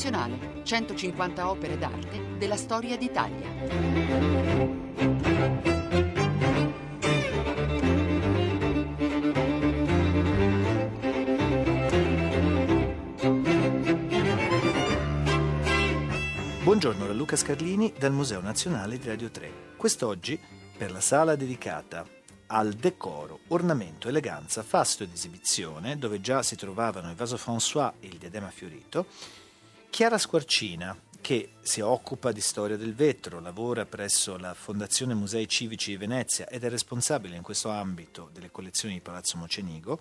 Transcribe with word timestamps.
Nazionale, 0.00 0.62
150 0.62 1.50
opere 1.50 1.76
d'arte 1.76 2.38
della 2.38 2.56
storia 2.56 2.96
d'Italia. 2.96 3.50
Buongiorno 16.62 17.06
da 17.06 17.12
Luca 17.12 17.36
Scarlini 17.36 17.92
dal 17.98 18.12
Museo 18.12 18.40
Nazionale 18.40 18.96
di 18.96 19.06
Radio 19.06 19.30
3. 19.30 19.52
Quest'oggi, 19.76 20.40
per 20.78 20.92
la 20.92 21.00
sala 21.02 21.36
dedicata 21.36 22.06
al 22.46 22.72
decoro, 22.72 23.40
ornamento, 23.48 24.08
eleganza, 24.08 24.62
fasto 24.62 25.02
ed 25.02 25.12
esibizione, 25.12 25.98
dove 25.98 26.22
già 26.22 26.42
si 26.42 26.56
trovavano 26.56 27.10
il 27.10 27.16
vaso 27.16 27.36
François 27.36 27.92
e 28.00 28.06
il 28.06 28.16
diadema 28.16 28.48
fiorito, 28.48 29.06
Chiara 29.90 30.18
Squarcina, 30.18 30.96
che 31.20 31.50
si 31.60 31.80
occupa 31.80 32.32
di 32.32 32.40
storia 32.40 32.76
del 32.76 32.94
vetro, 32.94 33.40
lavora 33.40 33.84
presso 33.84 34.38
la 34.38 34.54
Fondazione 34.54 35.14
Musei 35.14 35.46
Civici 35.46 35.90
di 35.90 35.96
Venezia 35.98 36.48
ed 36.48 36.64
è 36.64 36.70
responsabile 36.70 37.36
in 37.36 37.42
questo 37.42 37.68
ambito 37.68 38.30
delle 38.32 38.50
collezioni 38.50 38.94
di 38.94 39.00
Palazzo 39.00 39.36
Mocenigo, 39.36 40.00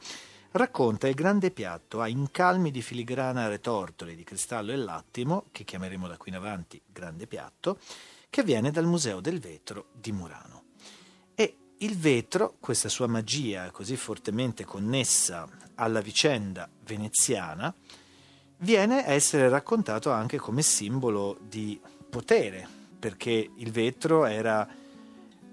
racconta 0.52 1.07
il 1.07 1.16
grande 1.16 1.52
piatto 1.52 1.99
a 1.99 2.07
incalmi 2.07 2.71
di 2.71 2.81
filigrana 2.81 3.49
retortoli 3.49 4.16
di 4.16 4.23
cristallo 4.23 4.71
e 4.71 4.77
l'attimo, 4.77 5.47
che 5.52 5.66
chiameremo 5.66 6.08
da 6.08 6.17
qui 6.17 6.30
in 6.30 6.38
avanti 6.38 6.80
grande 6.85 7.27
piatto, 7.27 7.80
che 8.30 8.44
viene 8.44 8.71
dal 8.71 8.85
Museo 8.85 9.19
del 9.19 9.39
Vetro 9.39 9.88
di 9.91 10.13
Murano. 10.13 10.63
E 11.35 11.58
il 11.80 11.97
vetro, 11.97 12.55
questa 12.61 12.89
sua 12.89 13.08
magia 13.08 13.69
così 13.71 13.97
fortemente 13.97 14.63
connessa 14.63 15.45
alla 15.75 15.99
vicenda 15.99 16.69
veneziana, 16.83 17.75
viene 18.59 19.05
a 19.05 19.11
essere 19.11 19.49
raccontato 19.49 20.11
anche 20.11 20.38
come 20.38 20.61
simbolo 20.61 21.38
di 21.41 21.79
potere, 22.09 22.67
perché 22.97 23.51
il 23.55 23.71
vetro 23.71 24.25
era 24.25 24.67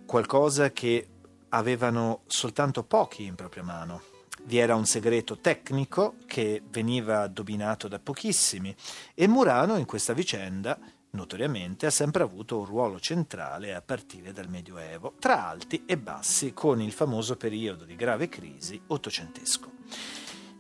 qualcosa 0.05 0.71
che 0.71 1.09
avevano 1.51 2.23
soltanto 2.27 2.83
pochi 2.83 3.25
in 3.25 3.35
propria 3.35 3.63
mano. 3.63 4.03
Vi 4.45 4.59
era 4.59 4.77
un 4.77 4.87
segreto 4.87 5.39
tecnico 5.39 6.17
che 6.27 6.63
veniva 6.69 7.27
dominato 7.27 7.89
da 7.89 7.99
pochissimi 7.99 8.75
e 9.15 9.27
Murano 9.27 9.77
in 9.77 9.87
questa 9.87 10.13
vicenda 10.13 10.79
notoriamente 11.11 11.87
ha 11.87 11.91
sempre 11.91 12.23
avuto 12.23 12.59
un 12.59 12.67
ruolo 12.67 13.01
centrale 13.01 13.75
a 13.75 13.81
partire 13.81 14.33
dal 14.33 14.49
Medioevo, 14.49 15.15
tra 15.19 15.49
alti 15.49 15.85
e 15.87 15.97
bassi, 15.97 16.53
con 16.53 16.81
il 16.81 16.93
famoso 16.93 17.37
periodo 17.37 17.85
di 17.85 17.97
grave 17.97 18.29
crisi 18.29 18.81
ottocentesco. 18.87 19.73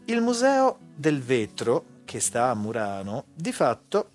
Il 0.09 0.21
Museo 0.21 0.79
del 0.95 1.21
Vetro, 1.21 2.03
che 2.05 2.21
sta 2.21 2.51
a 2.51 2.55
Murano, 2.55 3.25
di 3.35 3.51
fatto 3.51 4.11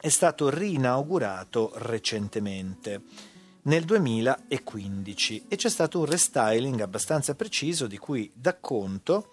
è 0.00 0.10
stato 0.10 0.48
rinaugurato 0.48 1.72
recentemente 1.74 3.02
nel 3.62 3.82
2015 3.82 5.46
e 5.48 5.56
c'è 5.56 5.68
stato 5.68 5.98
un 5.98 6.04
restyling 6.04 6.80
abbastanza 6.80 7.34
preciso 7.34 7.88
di 7.88 7.98
cui 7.98 8.30
dà 8.32 8.54
conto 8.54 9.32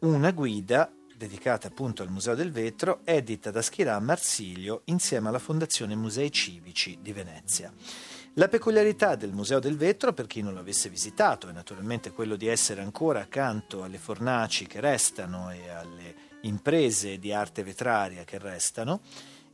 una 0.00 0.30
guida 0.30 0.90
dedicata 1.14 1.68
appunto 1.68 2.02
al 2.02 2.10
Museo 2.10 2.34
del 2.34 2.50
Vetro, 2.50 3.00
edita 3.04 3.50
da 3.50 3.60
Schirà 3.60 4.00
Marsilio 4.00 4.80
insieme 4.84 5.28
alla 5.28 5.38
Fondazione 5.38 5.94
Musei 5.94 6.32
Civici 6.32 7.00
di 7.02 7.12
Venezia. 7.12 7.70
La 8.34 8.48
peculiarità 8.48 9.16
del 9.16 9.32
Museo 9.32 9.58
del 9.58 9.76
Vetro, 9.76 10.12
per 10.12 10.26
chi 10.26 10.42
non 10.42 10.54
l'avesse 10.54 10.88
visitato, 10.88 11.48
è 11.48 11.52
naturalmente 11.52 12.12
quello 12.12 12.36
di 12.36 12.46
essere 12.46 12.82
ancora 12.82 13.20
accanto 13.20 13.82
alle 13.82 13.98
fornaci 13.98 14.66
che 14.66 14.80
restano 14.80 15.50
e 15.50 15.68
alle 15.68 16.14
imprese 16.42 17.18
di 17.18 17.32
arte 17.32 17.64
vetraria 17.64 18.24
che 18.24 18.38
restano, 18.38 19.00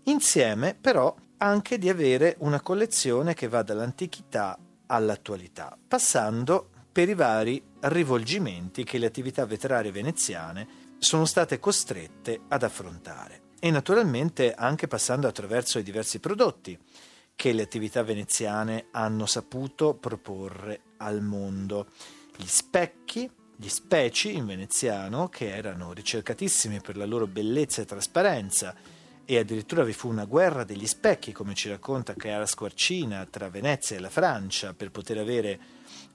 insieme 0.04 0.76
però 0.78 1.14
anche 1.38 1.78
di 1.78 1.88
avere 1.88 2.36
una 2.40 2.60
collezione 2.60 3.32
che 3.32 3.48
va 3.48 3.62
dall'antichità 3.62 4.58
all'attualità, 4.86 5.76
passando 5.88 6.68
per 6.92 7.08
i 7.08 7.14
vari 7.14 7.62
rivolgimenti 7.80 8.84
che 8.84 8.98
le 8.98 9.06
attività 9.06 9.46
vetrarie 9.46 9.90
veneziane 9.90 10.92
sono 10.98 11.24
state 11.24 11.58
costrette 11.58 12.42
ad 12.48 12.62
affrontare 12.62 13.42
e 13.58 13.70
naturalmente 13.70 14.52
anche 14.52 14.86
passando 14.86 15.26
attraverso 15.26 15.78
i 15.78 15.82
diversi 15.82 16.18
prodotti 16.18 16.78
che 17.36 17.52
le 17.52 17.62
attività 17.62 18.02
veneziane 18.02 18.86
hanno 18.92 19.26
saputo 19.26 19.94
proporre 19.94 20.80
al 20.98 21.22
mondo. 21.22 21.88
Gli 22.36 22.46
specchi, 22.46 23.30
gli 23.56 23.68
speci 23.68 24.34
in 24.34 24.46
veneziano, 24.46 25.28
che 25.28 25.54
erano 25.54 25.92
ricercatissimi 25.92 26.80
per 26.80 26.96
la 26.96 27.06
loro 27.06 27.26
bellezza 27.26 27.82
e 27.82 27.86
trasparenza, 27.86 28.74
e 29.26 29.38
addirittura 29.38 29.84
vi 29.84 29.92
fu 29.92 30.08
una 30.08 30.26
guerra 30.26 30.64
degli 30.64 30.86
specchi, 30.86 31.32
come 31.32 31.54
ci 31.54 31.68
racconta 31.68 32.14
Chiara 32.14 32.46
Squarcina, 32.46 33.26
tra 33.26 33.48
Venezia 33.48 33.96
e 33.96 34.00
la 34.00 34.10
Francia, 34.10 34.74
per 34.74 34.90
poter 34.90 35.18
avere 35.18 35.58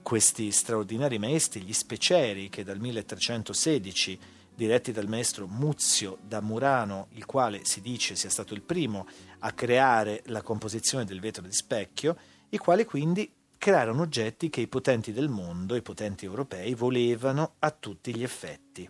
questi 0.01 0.51
straordinari 0.51 1.18
maestri, 1.18 1.62
gli 1.62 1.74
speceri, 1.74 2.50
che 2.50 2.63
dal 2.63 2.80
1316 2.80 4.19
diretti 4.59 4.92
dal 4.92 5.08
maestro 5.08 5.47
Muzio 5.47 6.18
da 6.22 6.42
Murano, 6.42 7.08
il 7.12 7.25
quale 7.25 7.62
si 7.64 7.80
dice 7.80 8.18
sia 8.18 8.30
stato 8.30 8.53
il 8.53 8.62
primo 8.62 9.08
a 9.40 9.53
creare 9.53 10.22
la 10.25 10.42
composizione 10.42 11.06
del 11.06 11.22
vetro 11.22 11.44
di 11.44 11.53
specchio, 11.53 12.18
i 12.50 12.58
quali 12.58 12.84
quindi 12.84 13.31
crearono 13.58 14.02
oggetti 14.02 14.50
che 14.50 14.59
i 14.59 14.68
potenti 14.68 15.14
del 15.14 15.30
mondo, 15.30 15.78
i 15.78 15.81
potenti 15.81 16.25
europei, 16.25 16.74
volevano 16.74 17.53
a 17.59 17.72
tutti 17.72 18.14
gli 18.14 18.22
effetti. 18.22 18.90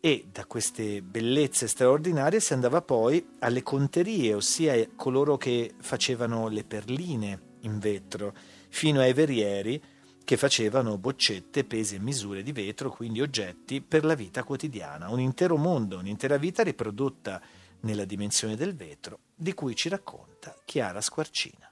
E 0.00 0.26
da 0.32 0.46
queste 0.46 1.02
bellezze 1.02 1.68
straordinarie 1.68 2.40
si 2.40 2.54
andava 2.54 2.80
poi 2.80 3.26
alle 3.40 3.62
conterie, 3.62 4.32
ossia 4.32 4.88
coloro 4.96 5.36
che 5.36 5.74
facevano 5.80 6.48
le 6.48 6.64
perline 6.64 7.40
in 7.60 7.78
vetro, 7.78 8.34
fino 8.70 9.00
ai 9.00 9.12
verrieri, 9.12 9.82
che 10.24 10.36
facevano 10.38 10.96
boccette, 10.96 11.64
pesi 11.64 11.96
e 11.96 12.00
misure 12.00 12.42
di 12.42 12.52
vetro, 12.52 12.90
quindi 12.90 13.20
oggetti 13.20 13.82
per 13.82 14.04
la 14.04 14.14
vita 14.14 14.42
quotidiana, 14.42 15.10
un 15.10 15.20
intero 15.20 15.56
mondo, 15.56 15.98
un'intera 15.98 16.38
vita 16.38 16.62
riprodotta 16.62 17.40
nella 17.80 18.06
dimensione 18.06 18.56
del 18.56 18.74
vetro, 18.74 19.18
di 19.34 19.52
cui 19.52 19.76
ci 19.76 19.90
racconta 19.90 20.56
Chiara 20.64 21.02
Squarcina. 21.02 21.70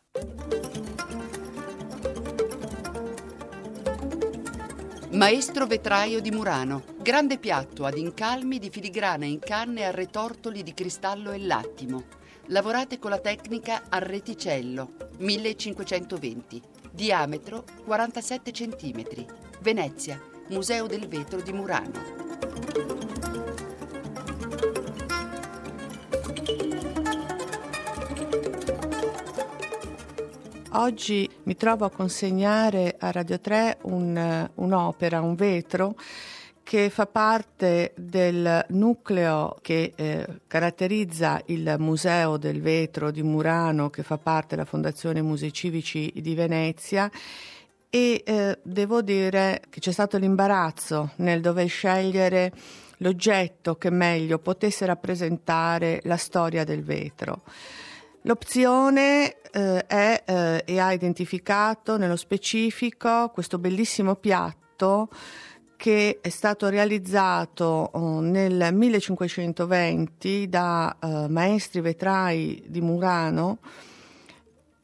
Maestro 5.12 5.66
vetraio 5.66 6.20
di 6.20 6.30
Murano, 6.30 6.84
grande 7.00 7.38
piatto 7.38 7.84
ad 7.84 7.96
incalmi 7.96 8.58
di 8.58 8.70
filigrana 8.70 9.24
in 9.24 9.38
canne 9.38 9.84
a 9.84 9.91
retortoli 9.91 10.62
di 10.62 10.74
cristallo 10.74 11.32
e 11.32 11.38
l'attimo. 11.38 12.04
Lavorate 12.46 12.98
con 12.98 13.10
la 13.10 13.18
tecnica 13.18 13.84
a 13.88 13.98
reticello, 13.98 14.92
1520 15.18 16.72
diametro 16.92 17.64
47 17.84 18.50
cm, 18.50 19.26
Venezia, 19.60 20.20
Museo 20.48 20.86
del 20.86 21.08
Vetro 21.08 21.41
di 21.41 21.53
Murano. 21.53 22.20
Oggi 30.75 31.28
mi 31.44 31.54
trovo 31.54 31.84
a 31.84 31.91
consegnare 31.91 32.97
a 32.98 33.10
Radio 33.10 33.38
3 33.38 33.78
un, 33.82 34.50
un'opera, 34.54 35.20
un 35.20 35.34
vetro 35.34 35.94
che 36.72 36.88
fa 36.88 37.05
parte 37.05 37.93
del 37.97 38.65
nucleo 38.71 39.59
che 39.60 39.93
eh, 39.94 40.27
caratterizza 40.47 41.38
il 41.49 41.75
Museo 41.78 42.38
del 42.38 42.62
Vetro 42.62 43.10
di 43.10 43.22
Murano, 43.22 43.91
che 43.91 44.03
fa 44.03 44.16
parte 44.16 44.56
della 44.56 44.65
Fondazione 44.65 45.21
Musei 45.21 45.53
Civici 45.53 46.10
di 46.16 46.34
Venezia. 46.34 47.10
E 47.91 48.22
eh, 48.25 48.59
devo 48.62 49.03
dire 49.03 49.60
che 49.69 49.81
c'è 49.81 49.93
stato 49.93 50.16
l'imbarazzo 50.16 51.10
nel 51.16 51.43
dover 51.43 51.69
scegliere 51.69 52.51
l'oggetto 52.98 53.77
che 53.77 53.91
meglio 53.91 54.39
potesse 54.39 54.86
rappresentare 54.86 56.01
la 56.04 56.16
storia 56.16 56.65
del 56.65 56.83
vetro. 56.83 57.42
L'opzione 58.22 59.36
eh, 59.51 59.84
è 59.86 60.22
eh, 60.25 60.63
e 60.65 60.78
ha 60.80 60.91
identificato 60.91 61.98
nello 61.98 62.16
specifico 62.16 63.28
questo 63.28 63.59
bellissimo 63.59 64.15
piatto 64.15 65.10
che 65.82 66.20
è 66.20 66.28
stato 66.28 66.68
realizzato 66.68 67.90
uh, 67.92 68.20
nel 68.20 68.68
1520 68.72 70.48
da 70.48 70.96
uh, 71.00 71.26
maestri 71.26 71.80
vetrai 71.80 72.62
di 72.68 72.80
Murano 72.80 73.58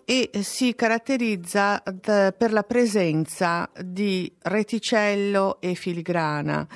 e 0.04 0.28
si 0.42 0.74
caratterizza 0.74 1.80
d- 1.84 2.32
per 2.32 2.50
la 2.50 2.64
presenza 2.64 3.70
di 3.80 4.28
reticello 4.42 5.60
e 5.60 5.74
filigrana, 5.74 6.66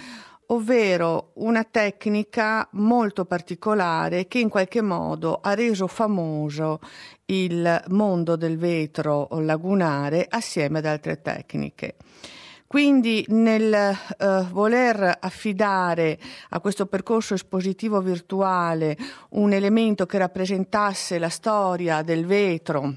ovvero 0.46 1.32
una 1.38 1.64
tecnica 1.64 2.68
molto 2.74 3.24
particolare 3.24 4.28
che 4.28 4.38
in 4.38 4.48
qualche 4.48 4.82
modo 4.82 5.40
ha 5.42 5.52
reso 5.54 5.88
famoso 5.88 6.78
il 7.24 7.82
mondo 7.88 8.36
del 8.36 8.56
vetro 8.56 9.26
lagunare 9.40 10.28
assieme 10.30 10.78
ad 10.78 10.86
altre 10.86 11.20
tecniche. 11.20 11.96
Quindi 12.72 13.22
nel 13.28 13.70
eh, 13.74 14.46
voler 14.50 15.18
affidare 15.20 16.18
a 16.48 16.58
questo 16.58 16.86
percorso 16.86 17.34
espositivo 17.34 18.00
virtuale 18.00 18.96
un 19.32 19.52
elemento 19.52 20.06
che 20.06 20.16
rappresentasse 20.16 21.18
la 21.18 21.28
storia 21.28 22.00
del 22.00 22.24
vetro, 22.24 22.96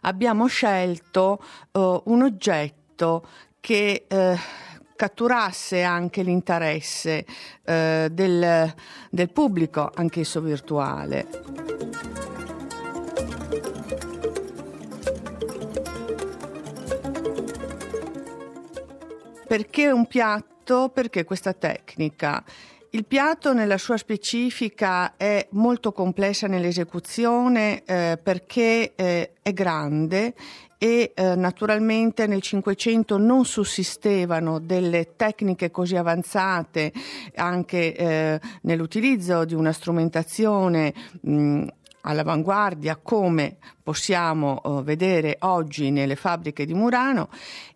abbiamo 0.00 0.46
scelto 0.46 1.40
eh, 1.70 2.00
un 2.06 2.22
oggetto 2.22 3.24
che 3.60 4.06
eh, 4.08 4.38
catturasse 4.96 5.84
anche 5.84 6.24
l'interesse 6.24 7.24
eh, 7.62 8.08
del, 8.10 8.74
del 9.08 9.30
pubblico, 9.30 9.88
anch'esso 9.94 10.40
virtuale. 10.40 11.73
Perché 19.46 19.90
un 19.90 20.06
piatto? 20.06 20.88
Perché 20.88 21.24
questa 21.24 21.52
tecnica? 21.52 22.42
Il 22.90 23.04
piatto 23.04 23.52
nella 23.52 23.76
sua 23.76 23.96
specifica 23.96 25.16
è 25.16 25.48
molto 25.50 25.92
complessa 25.92 26.46
nell'esecuzione 26.46 27.82
eh, 27.84 28.18
perché 28.22 28.92
eh, 28.94 29.32
è 29.42 29.52
grande 29.52 30.34
e 30.78 31.12
eh, 31.14 31.34
naturalmente 31.34 32.26
nel 32.26 32.40
Cinquecento 32.40 33.18
non 33.18 33.44
sussistevano 33.44 34.60
delle 34.60 35.16
tecniche 35.16 35.70
così 35.72 35.96
avanzate 35.96 36.92
anche 37.34 37.96
eh, 37.96 38.40
nell'utilizzo 38.62 39.44
di 39.44 39.54
una 39.54 39.72
strumentazione 39.72 40.94
mh, 41.20 41.66
all'avanguardia 42.04 42.96
come 42.96 43.56
possiamo 43.82 44.60
uh, 44.62 44.82
vedere 44.82 45.36
oggi 45.40 45.90
nelle 45.90 46.16
fabbriche 46.16 46.64
di 46.64 46.74
Murano 46.74 47.28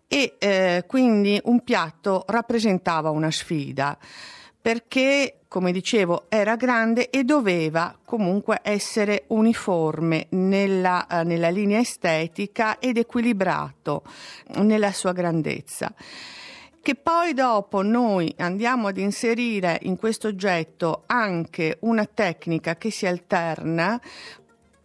e 0.07 0.35
eh, 0.39 0.83
quindi 0.87 1.39
un 1.43 1.63
piatto 1.63 2.23
rappresentava 2.27 3.11
una 3.11 3.29
sfida 3.29 3.95
perché, 4.61 5.41
come 5.47 5.71
dicevo, 5.71 6.25
era 6.27 6.55
grande 6.55 7.09
e 7.09 7.23
doveva 7.23 7.95
comunque 8.03 8.59
essere 8.61 9.23
uniforme 9.27 10.27
nella, 10.31 11.07
uh, 11.09 11.21
nella 11.23 11.49
linea 11.49 11.79
estetica 11.79 12.79
ed 12.79 12.97
equilibrato 12.97 14.03
nella 14.55 14.91
sua 14.91 15.13
grandezza 15.13 15.93
che 16.81 16.95
poi 16.95 17.33
dopo 17.33 17.81
noi 17.81 18.33
andiamo 18.37 18.87
ad 18.87 18.97
inserire 18.97 19.79
in 19.83 19.97
questo 19.97 20.29
oggetto 20.29 21.03
anche 21.07 21.77
una 21.81 22.05
tecnica 22.05 22.75
che 22.75 22.89
si 22.89 23.05
alterna, 23.05 23.99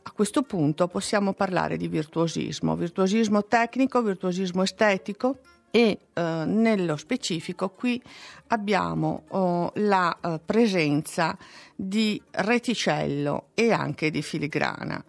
a 0.06 0.12
questo 0.12 0.42
punto 0.42 0.86
possiamo 0.88 1.32
parlare 1.32 1.76
di 1.76 1.88
virtuosismo, 1.88 2.76
virtuosismo 2.76 3.46
tecnico, 3.46 4.02
virtuosismo 4.02 4.62
estetico 4.62 5.38
e 5.70 5.98
eh, 6.12 6.22
nello 6.46 6.96
specifico 6.96 7.70
qui 7.70 8.00
abbiamo 8.48 9.24
oh, 9.28 9.72
la 9.76 10.16
eh, 10.20 10.40
presenza 10.44 11.36
di 11.74 12.20
reticello 12.30 13.48
e 13.54 13.72
anche 13.72 14.10
di 14.10 14.22
filigrana. 14.22 15.02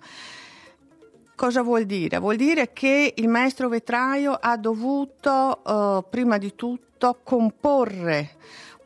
Cosa 1.35 1.63
vuol 1.63 1.83
dire? 1.83 2.17
Vuol 2.17 2.37
dire 2.37 2.71
che 2.71 3.13
il 3.13 3.27
maestro 3.27 3.67
vetraio 3.67 4.31
ha 4.31 4.55
dovuto 4.55 5.63
eh, 5.65 6.03
prima 6.09 6.37
di 6.37 6.55
tutto 6.55 7.19
comporre 7.23 8.35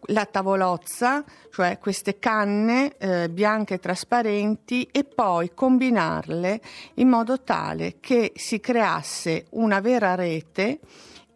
la 0.07 0.25
tavolozza, 0.25 1.23
cioè 1.51 1.77
queste 1.77 2.17
canne 2.17 2.97
eh, 2.97 3.29
bianche 3.29 3.77
trasparenti, 3.77 4.87
e 4.91 5.03
poi 5.03 5.53
combinarle 5.53 6.59
in 6.95 7.07
modo 7.07 7.39
tale 7.41 7.97
che 7.99 8.31
si 8.35 8.59
creasse 8.59 9.45
una 9.51 9.79
vera 9.79 10.15
rete 10.15 10.79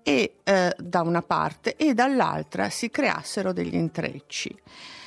e, 0.01 0.37
eh, 0.43 0.75
da 0.79 1.01
una 1.01 1.21
parte 1.21 1.75
e 1.75 1.93
dall'altra 1.93 2.71
si 2.71 2.89
creassero 2.89 3.53
degli 3.53 3.75
intrecci. 3.75 4.57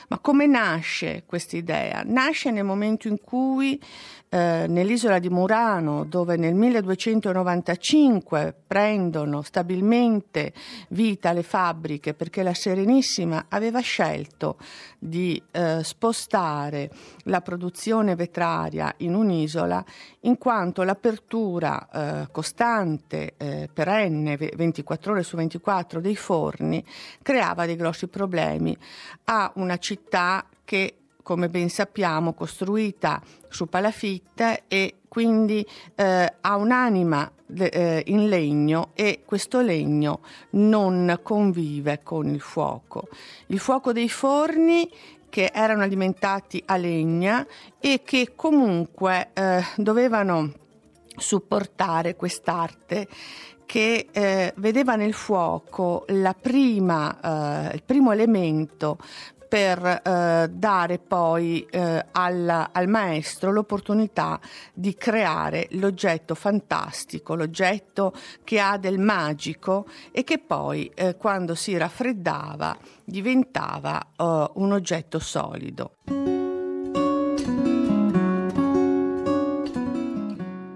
Ma 0.08 0.20
come 0.20 0.46
nasce 0.46 1.24
questa 1.26 1.56
idea? 1.56 2.02
Nasce 2.04 2.52
nel 2.52 2.62
momento 2.62 3.08
in 3.08 3.20
cui 3.20 3.80
eh, 4.28 4.66
nell'isola 4.68 5.18
di 5.18 5.28
Murano, 5.28 6.04
dove 6.04 6.36
nel 6.36 6.54
1295 6.54 8.54
prendono 8.66 9.42
stabilmente 9.42 10.52
vita 10.88 11.32
le 11.32 11.42
fabbriche 11.42 12.14
perché 12.14 12.42
la 12.42 12.54
Serenissima 12.54 13.46
aveva 13.48 13.80
scelto 13.80 14.56
di 14.98 15.40
eh, 15.52 15.84
spostare 15.84 16.90
la 17.24 17.40
produzione 17.40 18.16
vetraria 18.16 18.92
in 18.98 19.14
un'isola 19.14 19.84
in 20.20 20.38
quanto 20.38 20.82
l'apertura 20.82 21.88
eh, 21.88 22.28
costante, 22.32 23.34
eh, 23.36 23.68
perenne, 23.72 24.36
24 24.36 25.12
ore 25.12 25.22
su 25.22 25.36
24 25.36 26.00
dei 26.00 26.16
forni 26.16 26.84
creava 27.22 27.66
dei 27.66 27.76
grossi 27.76 28.08
problemi 28.08 28.76
a 29.24 29.52
una 29.54 29.78
città 29.78 30.44
che 30.64 30.94
come 31.26 31.48
ben 31.48 31.68
sappiamo, 31.68 32.34
costruita 32.34 33.20
su 33.48 33.66
palafitte 33.68 34.62
e 34.68 34.98
quindi 35.08 35.66
eh, 35.96 36.34
ha 36.40 36.54
un'anima 36.54 37.28
eh, 37.58 38.04
in 38.06 38.28
legno 38.28 38.90
e 38.94 39.22
questo 39.24 39.60
legno 39.60 40.20
non 40.50 41.18
convive 41.24 42.04
con 42.04 42.28
il 42.28 42.40
fuoco. 42.40 43.08
Il 43.46 43.58
fuoco 43.58 43.92
dei 43.92 44.08
forni 44.08 44.88
che 45.28 45.50
erano 45.52 45.82
alimentati 45.82 46.62
a 46.64 46.76
legna 46.76 47.44
e 47.80 48.02
che 48.04 48.34
comunque 48.36 49.30
eh, 49.32 49.64
dovevano 49.78 50.52
supportare 51.16 52.14
quest'arte 52.14 53.08
che 53.66 54.06
eh, 54.12 54.52
vedeva 54.58 54.94
nel 54.94 55.12
fuoco 55.12 56.04
prima, 56.40 57.70
eh, 57.70 57.74
il 57.74 57.82
primo 57.82 58.12
elemento 58.12 58.98
per 59.48 59.84
eh, 59.84 60.48
dare 60.50 60.98
poi 60.98 61.66
eh, 61.70 62.04
al, 62.12 62.68
al, 62.72 62.88
maestro 62.88 63.50
l'opportunità 63.50 64.40
di 64.72 64.94
creare 64.94 65.68
l'oggetto 65.72 66.34
fantastico, 66.34 67.34
l'oggetto 67.34 68.12
che 68.44 68.60
ha 68.60 68.76
del 68.78 68.98
magico 68.98 69.86
e 70.12 70.24
che 70.24 70.38
poi 70.38 70.90
eh, 70.94 71.16
quando 71.16 71.54
si 71.54 71.76
raffreddava 71.76 72.76
diventava 73.04 74.00
eh, 74.16 74.50
un 74.54 74.72
oggetto 74.72 75.18
solido. 75.18 76.45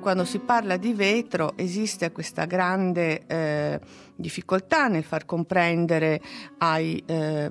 Quando 0.00 0.25
si 0.25 0.38
parla 0.38 0.76
di 0.76 0.94
vetro 0.94 1.52
esiste 1.56 2.11
questa 2.11 2.47
grande 2.47 3.26
eh, 3.26 3.81
difficoltà 4.17 4.88
nel 4.88 5.05
far 5.05 5.26
comprendere 5.26 6.20
ai, 6.58 7.02
eh, 7.06 7.50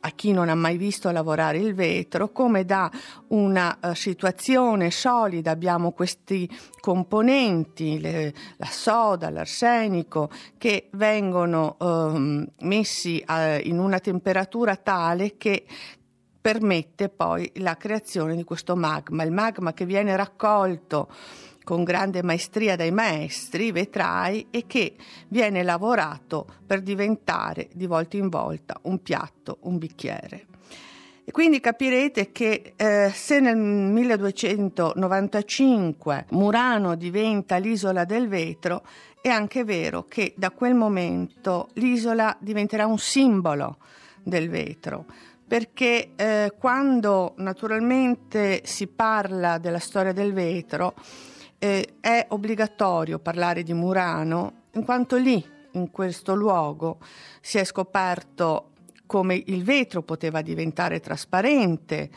a 0.00 0.10
chi 0.10 0.32
non 0.32 0.48
ha 0.48 0.54
mai 0.54 0.76
visto 0.76 1.10
lavorare 1.10 1.58
il 1.58 1.74
vetro 1.74 2.30
come 2.30 2.64
da 2.64 2.90
una 3.28 3.78
uh, 3.80 3.94
situazione 3.94 4.90
solida 4.90 5.50
abbiamo 5.50 5.92
questi 5.92 6.48
componenti, 6.80 8.00
le, 8.00 8.34
la 8.56 8.66
soda, 8.66 9.30
l'arsenico, 9.30 10.30
che 10.58 10.88
vengono 10.92 11.76
uh, 11.78 12.46
messi 12.66 13.24
uh, 13.26 13.66
in 13.66 13.78
una 13.78 13.98
temperatura 13.98 14.76
tale 14.76 15.36
che 15.36 15.64
permette 16.44 17.08
poi 17.08 17.50
la 17.54 17.74
creazione 17.78 18.36
di 18.36 18.44
questo 18.44 18.76
magma. 18.76 19.22
Il 19.22 19.32
magma 19.32 19.72
che 19.72 19.86
viene 19.86 20.14
raccolto 20.14 21.08
con 21.64 21.82
grande 21.82 22.22
maestria 22.22 22.76
dai 22.76 22.92
maestri 22.92 23.72
vetrai 23.72 24.48
e 24.50 24.66
che 24.66 24.96
viene 25.28 25.62
lavorato 25.62 26.46
per 26.66 26.82
diventare 26.82 27.70
di 27.72 27.86
volta 27.86 28.18
in 28.18 28.28
volta 28.28 28.78
un 28.82 29.02
piatto, 29.02 29.56
un 29.62 29.78
bicchiere. 29.78 30.44
E 31.24 31.32
quindi 31.32 31.58
capirete 31.58 32.32
che 32.32 32.74
eh, 32.76 33.10
se 33.12 33.40
nel 33.40 33.56
1295 33.56 36.26
Murano 36.30 36.94
diventa 36.96 37.56
l'isola 37.56 38.04
del 38.04 38.28
vetro, 38.28 38.82
è 39.22 39.30
anche 39.30 39.64
vero 39.64 40.04
che 40.04 40.34
da 40.36 40.50
quel 40.50 40.74
momento 40.74 41.70
l'isola 41.74 42.36
diventerà 42.38 42.84
un 42.84 42.98
simbolo 42.98 43.78
del 44.22 44.50
vetro 44.50 45.06
perché 45.46 46.12
eh, 46.16 46.52
quando 46.58 47.34
naturalmente 47.36 48.62
si 48.64 48.86
parla 48.86 49.58
della 49.58 49.78
storia 49.78 50.12
del 50.12 50.32
vetro 50.32 50.94
eh, 51.64 51.94
è 51.98 52.26
obbligatorio 52.28 53.18
parlare 53.18 53.62
di 53.62 53.72
Murano 53.72 54.64
in 54.72 54.84
quanto 54.84 55.16
lì, 55.16 55.42
in 55.72 55.90
questo 55.90 56.34
luogo, 56.34 56.98
si 57.40 57.56
è 57.56 57.64
scoperto 57.64 58.72
come 59.06 59.42
il 59.46 59.64
vetro 59.64 60.02
poteva 60.02 60.42
diventare 60.42 61.00
trasparente, 61.00 62.10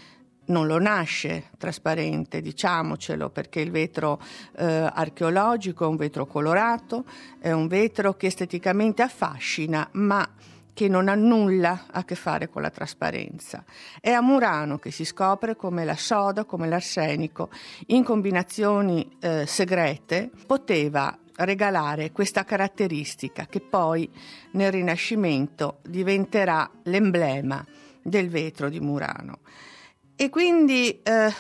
non 0.48 0.68
lo 0.68 0.80
nasce 0.80 1.46
trasparente, 1.58 2.42
diciamocelo, 2.42 3.30
perché 3.30 3.62
il 3.62 3.72
vetro 3.72 4.22
eh, 4.58 4.66
archeologico 4.66 5.86
è 5.86 5.88
un 5.88 5.96
vetro 5.96 6.25
colorato, 6.25 7.06
è 7.39 7.51
un 7.54 7.68
vetro 7.68 8.16
che 8.16 8.27
esteticamente 8.27 9.01
affascina, 9.01 9.88
ma 9.94 10.30
che 10.77 10.88
non 10.88 11.07
ha 11.07 11.15
nulla 11.15 11.86
a 11.89 12.05
che 12.05 12.13
fare 12.13 12.50
con 12.50 12.62
la 12.62 12.69
trasparenza. 12.69 13.63
È 14.00 14.12
a 14.12 14.22
Murano 14.22 14.77
che 14.77 14.91
si 14.91 15.05
scopre 15.05 15.55
come 15.55 15.84
la 15.84 15.96
soda, 15.96 16.43
come 16.43 16.67
l'arsenico, 16.67 17.50
in 17.88 18.03
combinazioni 18.03 19.17
eh, 19.19 19.48
segrete, 19.48 20.29
poteva 20.46 21.17
regalare 21.38 22.12
questa 22.12 22.43
caratteristica 22.43 23.48
che 23.48 23.60
poi 23.60 24.07
nel 24.51 24.72
Rinascimento 24.72 25.79
diventerà 25.81 26.69
l'emblema 26.84 27.65
del 28.00 28.29
vetro 28.29 28.69
di 28.69 28.79
Murano. 28.79 29.39
E 30.19 30.29
quindi 30.29 31.00
eh, 31.03 31.31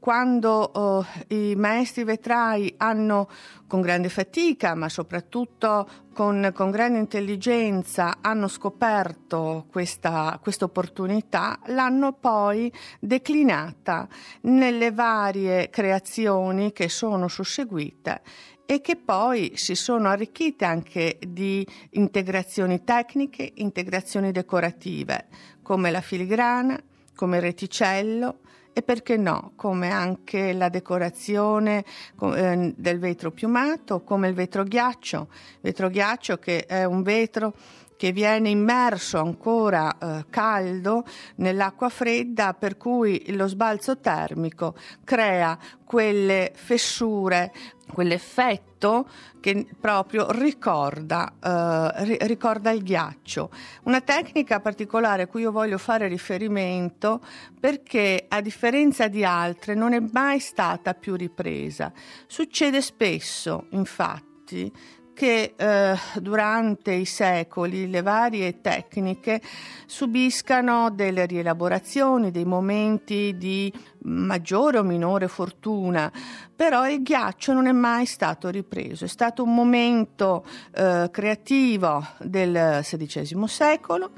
quando 0.00 1.04
eh, 1.28 1.50
i 1.52 1.54
maestri 1.54 2.02
vetrai 2.02 2.74
hanno 2.78 3.30
con 3.68 3.80
grande 3.80 4.08
fatica, 4.08 4.74
ma 4.74 4.88
soprattutto 4.88 5.88
con, 6.12 6.50
con 6.52 6.72
grande 6.72 6.98
intelligenza, 6.98 8.18
hanno 8.20 8.48
scoperto 8.48 9.66
questa 9.70 10.40
opportunità, 10.62 11.60
l'hanno 11.66 12.12
poi 12.14 12.72
declinata 12.98 14.08
nelle 14.40 14.90
varie 14.90 15.70
creazioni 15.70 16.72
che 16.72 16.88
sono 16.88 17.28
susseguite 17.28 18.22
e 18.66 18.80
che 18.80 18.96
poi 18.96 19.52
si 19.54 19.76
sono 19.76 20.08
arricchite 20.08 20.64
anche 20.64 21.16
di 21.24 21.64
integrazioni 21.90 22.82
tecniche, 22.82 23.52
integrazioni 23.54 24.32
decorative, 24.32 25.28
come 25.62 25.92
la 25.92 26.00
filigrana, 26.00 26.76
come 27.20 27.38
reticello 27.38 28.38
e 28.72 28.80
perché 28.80 29.18
no, 29.18 29.52
come 29.54 29.90
anche 29.90 30.54
la 30.54 30.70
decorazione 30.70 31.84
eh, 32.18 32.72
del 32.74 32.98
vetro 32.98 33.30
piumato, 33.30 34.02
come 34.04 34.28
il 34.28 34.34
vetro 34.34 34.64
ghiaccio, 34.64 35.28
vetro 35.60 35.90
ghiaccio 35.90 36.38
che 36.38 36.64
è 36.64 36.84
un 36.84 37.02
vetro 37.02 37.52
che 38.00 38.12
viene 38.12 38.48
immerso 38.48 39.18
ancora 39.18 39.98
eh, 39.98 40.24
caldo 40.30 41.04
nell'acqua 41.34 41.90
fredda, 41.90 42.54
per 42.54 42.78
cui 42.78 43.22
lo 43.36 43.46
sbalzo 43.46 43.98
termico 43.98 44.74
crea 45.04 45.58
quelle 45.84 46.50
fessure, 46.54 47.52
quell'effetto 47.92 49.06
che 49.38 49.66
proprio 49.78 50.30
ricorda, 50.30 51.34
eh, 51.44 52.26
ricorda 52.26 52.70
il 52.70 52.82
ghiaccio. 52.82 53.50
Una 53.82 54.00
tecnica 54.00 54.60
particolare 54.60 55.24
a 55.24 55.26
cui 55.26 55.42
io 55.42 55.52
voglio 55.52 55.76
fare 55.76 56.08
riferimento 56.08 57.20
perché 57.60 58.24
a 58.26 58.40
differenza 58.40 59.08
di 59.08 59.26
altre 59.26 59.74
non 59.74 59.92
è 59.92 60.00
mai 60.10 60.40
stata 60.40 60.94
più 60.94 61.16
ripresa. 61.16 61.92
Succede 62.26 62.80
spesso, 62.80 63.66
infatti, 63.72 64.72
che 65.20 65.52
eh, 65.54 65.98
durante 66.18 66.92
i 66.92 67.04
secoli 67.04 67.90
le 67.90 68.00
varie 68.00 68.62
tecniche 68.62 69.42
subiscano 69.84 70.88
delle 70.88 71.26
rielaborazioni, 71.26 72.30
dei 72.30 72.46
momenti 72.46 73.36
di 73.36 73.70
maggiore 74.04 74.78
o 74.78 74.82
minore 74.82 75.28
fortuna, 75.28 76.10
però 76.56 76.88
il 76.88 77.02
ghiaccio 77.02 77.52
non 77.52 77.66
è 77.66 77.72
mai 77.72 78.06
stato 78.06 78.48
ripreso, 78.48 79.04
è 79.04 79.08
stato 79.08 79.42
un 79.42 79.54
momento 79.54 80.42
eh, 80.72 81.10
creativo 81.12 82.02
del 82.20 82.80
XVI 82.80 83.46
secolo 83.46 84.12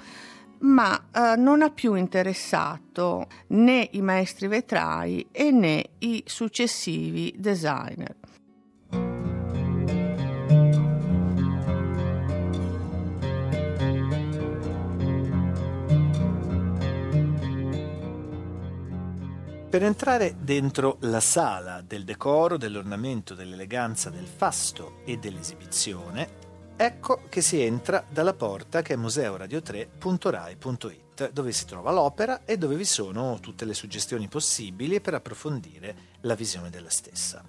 ma 0.59 1.09
eh, 1.13 1.35
non 1.37 1.63
ha 1.63 1.71
più 1.71 1.95
interessato 1.95 3.27
né 3.49 3.89
i 3.91 4.03
maestri 4.03 4.47
vetrai 4.47 5.27
né 5.51 5.85
i 5.99 6.23
successivi 6.25 7.35
designer. 7.37 8.22
Per 19.73 19.81
entrare 19.83 20.35
dentro 20.39 20.99
la 21.01 21.21
sala 21.21 21.81
del 21.81 22.05
decoro, 22.05 22.59
dell'ornamento, 22.59 23.33
dell'eleganza, 23.33 24.11
del 24.11 24.27
fasto 24.27 24.97
e 25.07 25.17
dell'esibizione, 25.17 26.29
ecco 26.77 27.23
che 27.31 27.41
si 27.41 27.59
entra 27.59 28.05
dalla 28.07 28.35
porta 28.35 28.83
che 28.83 28.93
è 28.93 28.99
museoradio3.rai.it, 28.99 31.31
dove 31.31 31.53
si 31.53 31.65
trova 31.65 31.91
l'opera 31.91 32.43
e 32.45 32.59
dove 32.59 32.77
vi 32.77 32.85
sono 32.85 33.39
tutte 33.41 33.65
le 33.65 33.73
suggestioni 33.73 34.29
possibili 34.29 35.01
per 35.01 35.15
approfondire 35.15 35.97
la 36.21 36.35
visione 36.35 36.69
della 36.69 36.91
stessa. 36.91 37.43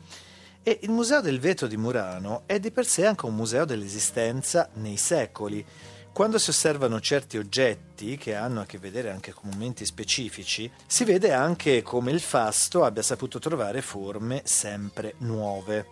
E 0.64 0.80
il 0.84 0.92
Museo 0.92 1.20
del 1.20 1.42
Vetro 1.42 1.68
di 1.68 1.76
Murano 1.76 2.44
è 2.46 2.58
di 2.58 2.72
per 2.72 2.86
sé 2.86 3.06
anche 3.06 3.26
un 3.26 3.36
museo 3.36 3.66
dell'esistenza 3.66 4.70
nei 4.76 4.96
secoli, 4.96 5.66
quando 6.14 6.38
si 6.38 6.52
osservano 6.52 7.00
certi 7.00 7.40
oggetti 7.40 8.18
che 8.18 8.36
hanno 8.36 8.62
a 8.62 8.66
che 8.66 8.78
vedere 8.78 9.10
anche 9.10 9.34
con 9.34 9.50
momenti 9.50 9.84
specifici, 9.84 10.72
si 10.86 11.04
vede 11.06 11.34
anche 11.34 11.82
come 11.82 12.12
il 12.12 12.20
fasto 12.20 12.84
abbia 12.84 13.02
saputo 13.02 13.40
trovare 13.40 13.82
forme 13.82 14.44
sempre 14.46 15.16
nuove. 15.18 15.88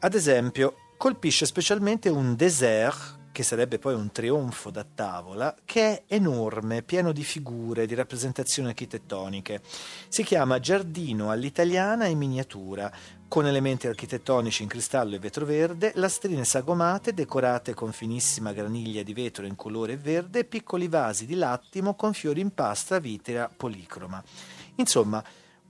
Ad 0.00 0.14
esempio, 0.14 0.74
colpisce 0.96 1.46
specialmente 1.46 2.08
un 2.08 2.34
désert 2.34 3.18
che 3.32 3.42
sarebbe 3.44 3.78
poi 3.78 3.94
un 3.94 4.10
trionfo 4.10 4.70
da 4.70 4.84
tavola, 4.84 5.54
che 5.64 5.80
è 5.82 6.02
enorme, 6.14 6.82
pieno 6.82 7.12
di 7.12 7.22
figure, 7.22 7.86
di 7.86 7.94
rappresentazioni 7.94 8.70
architettoniche. 8.70 9.62
Si 10.08 10.24
chiama 10.24 10.58
Giardino 10.58 11.30
all'italiana 11.30 12.06
in 12.06 12.18
miniatura, 12.18 12.92
con 13.30 13.46
elementi 13.46 13.86
architettonici 13.86 14.64
in 14.64 14.68
cristallo 14.68 15.14
e 15.14 15.20
vetro 15.20 15.44
verde, 15.44 15.92
lastrine 15.94 16.44
sagomate 16.44 17.14
decorate 17.14 17.74
con 17.74 17.92
finissima 17.92 18.52
graniglia 18.52 19.04
di 19.04 19.14
vetro 19.14 19.46
in 19.46 19.54
colore 19.54 19.96
verde 19.96 20.40
e 20.40 20.44
piccoli 20.44 20.88
vasi 20.88 21.26
di 21.26 21.36
lattimo 21.36 21.94
con 21.94 22.12
fiori 22.12 22.40
in 22.40 22.52
pasta 22.52 22.98
vitrea 22.98 23.48
policroma. 23.56 24.20
Insomma, 24.74 25.22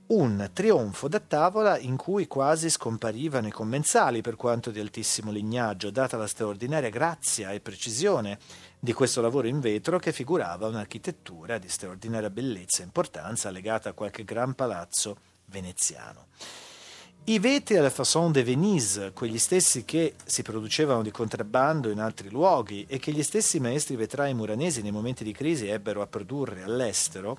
un 0.07 0.49
trionfo 0.55 1.07
da 1.07 1.21
tavola 1.21 1.79
in 1.79 1.99
cui 1.99 2.26
quasi 2.26 2.71
scomparivano 2.71 3.49
i 3.49 3.52
commensali 3.52 4.23
per 4.23 4.37
quanto 4.37 4.71
di 4.71 4.81
altissimo 4.81 5.31
lignaggio, 5.31 5.90
data 5.90 6.17
la 6.17 6.26
straordinaria 6.26 6.88
grazia 6.88 7.50
e 7.50 7.61
precisione 7.61 8.38
di 8.79 8.95
questo 8.95 9.21
lavoro 9.21 9.49
in 9.49 9.61
vetro 9.61 9.99
che 9.99 10.12
figurava 10.12 10.67
un'architettura 10.67 11.59
di 11.59 11.69
straordinaria 11.69 12.31
bellezza 12.31 12.81
e 12.81 12.87
importanza 12.87 13.50
legata 13.50 13.90
a 13.90 13.93
qualche 13.93 14.25
gran 14.25 14.55
palazzo 14.55 15.19
veneziano. 15.45 16.29
I 17.24 17.38
vetri 17.38 17.76
alla 17.76 17.90
façon 17.90 18.32
de 18.32 18.42
Venise, 18.42 19.12
quegli 19.12 19.38
stessi 19.38 19.84
che 19.84 20.14
si 20.24 20.42
producevano 20.42 21.02
di 21.02 21.10
contrabbando 21.10 21.90
in 21.90 22.00
altri 22.00 22.30
luoghi 22.30 22.86
e 22.88 22.98
che 22.98 23.12
gli 23.12 23.22
stessi 23.22 23.60
maestri 23.60 23.94
vetrai 23.94 24.32
muranesi 24.32 24.80
nei 24.80 24.90
momenti 24.90 25.22
di 25.22 25.32
crisi 25.32 25.68
ebbero 25.68 26.00
a 26.00 26.06
produrre 26.06 26.62
all'estero, 26.62 27.38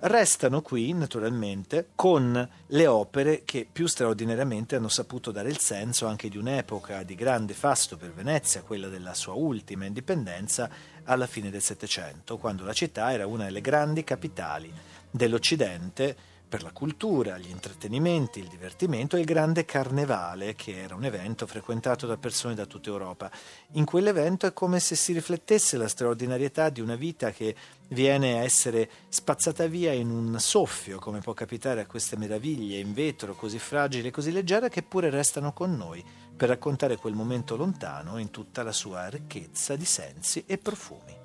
restano 0.00 0.60
qui 0.60 0.92
naturalmente 0.92 1.88
con 1.94 2.48
le 2.66 2.86
opere 2.86 3.42
che 3.46 3.66
più 3.70 3.86
straordinariamente 3.86 4.76
hanno 4.76 4.88
saputo 4.88 5.32
dare 5.32 5.48
il 5.48 5.58
senso 5.58 6.06
anche 6.06 6.28
di 6.28 6.36
un'epoca 6.36 7.02
di 7.02 7.14
grande 7.14 7.54
fasto 7.54 7.96
per 7.96 8.12
Venezia, 8.12 8.62
quella 8.62 8.88
della 8.88 9.14
sua 9.14 9.32
ultima 9.32 9.86
indipendenza 9.86 10.68
alla 11.04 11.26
fine 11.26 11.50
del 11.50 11.62
Settecento, 11.62 12.36
quando 12.36 12.64
la 12.64 12.74
città 12.74 13.10
era 13.12 13.26
una 13.26 13.44
delle 13.44 13.62
grandi 13.62 14.04
capitali 14.04 14.70
dell'Occidente 15.10 16.34
per 16.48 16.62
la 16.62 16.70
cultura, 16.70 17.38
gli 17.38 17.50
intrattenimenti, 17.50 18.38
il 18.38 18.46
divertimento 18.46 19.16
e 19.16 19.20
il 19.20 19.24
grande 19.24 19.64
carnevale, 19.64 20.54
che 20.54 20.80
era 20.80 20.94
un 20.94 21.04
evento 21.04 21.46
frequentato 21.46 22.06
da 22.06 22.16
persone 22.16 22.54
da 22.54 22.66
tutta 22.66 22.88
Europa. 22.88 23.30
In 23.72 23.84
quell'evento 23.84 24.46
è 24.46 24.52
come 24.52 24.78
se 24.78 24.94
si 24.94 25.12
riflettesse 25.12 25.76
la 25.76 25.88
straordinarietà 25.88 26.68
di 26.68 26.80
una 26.80 26.94
vita 26.94 27.30
che 27.32 27.54
viene 27.88 28.38
a 28.38 28.42
essere 28.42 28.88
spazzata 29.08 29.66
via 29.66 29.92
in 29.92 30.10
un 30.10 30.38
soffio, 30.38 30.98
come 30.98 31.20
può 31.20 31.32
capitare 31.32 31.80
a 31.80 31.86
queste 31.86 32.16
meraviglie 32.16 32.78
in 32.78 32.94
vetro 32.94 33.34
così 33.34 33.58
fragili 33.58 34.08
e 34.08 34.12
così 34.12 34.30
leggere, 34.30 34.68
che 34.68 34.82
pure 34.82 35.10
restano 35.10 35.52
con 35.52 35.76
noi 35.76 36.04
per 36.36 36.48
raccontare 36.48 36.96
quel 36.96 37.14
momento 37.14 37.56
lontano 37.56 38.18
in 38.18 38.30
tutta 38.30 38.62
la 38.62 38.72
sua 38.72 39.08
ricchezza 39.08 39.74
di 39.74 39.84
sensi 39.84 40.44
e 40.46 40.58
profumi. 40.58 41.24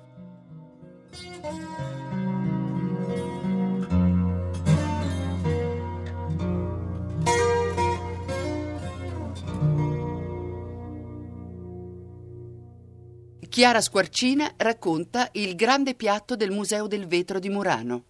Chiara 13.52 13.82
Squarcina 13.82 14.50
racconta 14.56 15.28
il 15.32 15.54
grande 15.56 15.94
piatto 15.94 16.36
del 16.36 16.50
Museo 16.50 16.86
del 16.86 17.06
Vetro 17.06 17.38
di 17.38 17.50
Murano. 17.50 18.04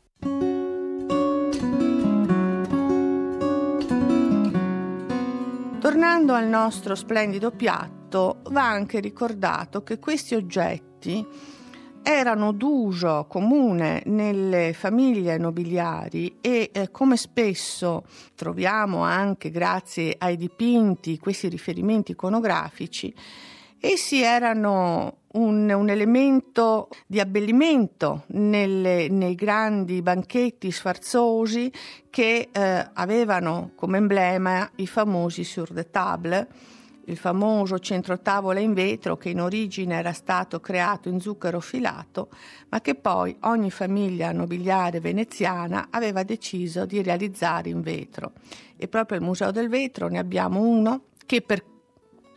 Tornando 5.80 6.34
al 6.34 6.46
nostro 6.46 6.94
splendido 6.94 7.50
piatto, 7.50 8.42
va 8.50 8.68
anche 8.68 9.00
ricordato 9.00 9.82
che 9.82 9.98
questi 9.98 10.36
oggetti 10.36 11.26
erano 12.04 12.52
d'uso 12.52 13.26
comune 13.28 14.04
nelle 14.06 14.72
famiglie 14.72 15.38
nobiliari 15.38 16.36
e 16.40 16.70
eh, 16.72 16.92
come 16.92 17.16
spesso 17.16 18.04
troviamo 18.36 19.02
anche 19.02 19.50
grazie 19.50 20.14
ai 20.18 20.36
dipinti 20.36 21.18
questi 21.18 21.48
riferimenti 21.48 22.12
iconografici, 22.12 23.12
essi 23.80 24.22
erano 24.22 25.21
un, 25.32 25.70
un 25.70 25.88
elemento 25.88 26.88
di 27.06 27.20
abbellimento 27.20 28.24
nelle, 28.28 29.08
nei 29.08 29.34
grandi 29.34 30.02
banchetti 30.02 30.70
sfarzosi 30.70 31.72
che 32.10 32.48
eh, 32.50 32.90
avevano 32.92 33.72
come 33.74 33.98
emblema 33.98 34.70
i 34.76 34.86
famosi 34.86 35.44
sur 35.44 35.72
de 35.72 35.90
table 35.90 36.48
il 37.06 37.16
famoso 37.16 37.78
centrotavola 37.78 38.60
in 38.60 38.74
vetro 38.74 39.16
che 39.16 39.30
in 39.30 39.40
origine 39.40 39.96
era 39.96 40.12
stato 40.12 40.60
creato 40.60 41.08
in 41.08 41.20
zucchero 41.20 41.60
filato, 41.60 42.28
ma 42.68 42.80
che 42.80 42.94
poi 42.94 43.36
ogni 43.40 43.70
famiglia 43.70 44.32
nobiliare 44.32 45.00
veneziana 45.00 45.88
aveva 45.90 46.22
deciso 46.22 46.86
di 46.86 47.02
realizzare 47.02 47.70
in 47.70 47.80
vetro. 47.80 48.32
E 48.76 48.88
proprio 48.88 49.18
al 49.18 49.24
Museo 49.24 49.50
del 49.50 49.68
Vetro 49.68 50.08
ne 50.08 50.18
abbiamo 50.18 50.60
uno 50.60 51.04
che 51.26 51.40
per 51.42 51.64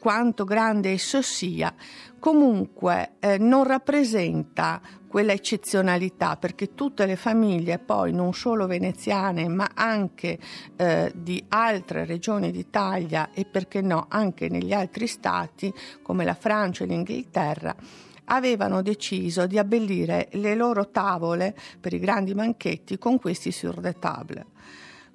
quanto 0.06 0.44
grande 0.44 0.92
esso 0.92 1.24
sia, 1.24 1.74
comunque 2.20 3.14
eh, 3.20 3.40
non 3.40 3.64
rappresenta 3.64 4.80
quella 5.08 5.34
eccezionalità 5.34 6.38
perché 6.38 6.76
tutte 6.76 7.08
le 7.08 7.16
famiglie 7.16 7.80
poi 7.80 8.14
non 8.14 8.32
solo 8.36 8.68
veneziane 8.68 9.48
ma 9.48 9.72
anche 9.74 10.38
eh, 10.76 11.12
di 11.16 11.44
altre 11.48 12.06
regioni 12.06 12.52
d'Italia 12.52 13.32
e 13.34 13.46
perché 13.46 13.82
no 13.82 14.06
anche 14.08 14.48
negli 14.48 14.74
altri 14.74 15.08
stati 15.08 15.74
come 16.04 16.24
la 16.24 16.36
Francia 16.36 16.84
e 16.84 16.88
l'Inghilterra 16.88 17.76
avevano 18.26 18.84
deciso 18.84 19.48
di 19.48 19.58
abbellire 19.58 20.28
le 20.34 20.54
loro 20.54 20.92
tavole 20.92 21.56
per 21.82 21.94
i 21.94 22.00
grandi 22.00 22.36
banchetti 22.36 23.00
con 23.00 23.18
questi 23.18 23.52
sur 23.52 23.80
de 23.80 23.94
table. 23.98 24.46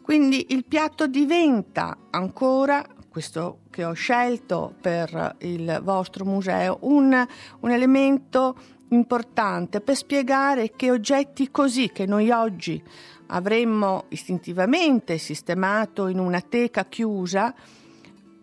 Quindi 0.03 0.47
il 0.49 0.65
piatto 0.65 1.07
diventa 1.07 1.97
ancora 2.11 2.85
questo 3.11 3.63
che 3.71 3.85
ho 3.85 3.93
scelto 3.93 4.73
per 4.81 5.37
il 5.41 5.81
vostro 5.83 6.25
museo, 6.25 6.79
un, 6.83 7.27
un 7.61 7.71
elemento 7.71 8.57
importante 8.91 9.81
per 9.81 9.97
spiegare 9.97 10.71
che 10.77 10.91
oggetti 10.91 11.51
così 11.51 11.91
che 11.91 12.07
noi 12.07 12.31
oggi 12.31 12.83
avremmo 13.27 14.05
istintivamente 14.09 15.19
sistemato 15.19 16.07
in 16.07 16.21
una 16.21 16.41
teca 16.41 16.87
chiusa, 16.87 17.53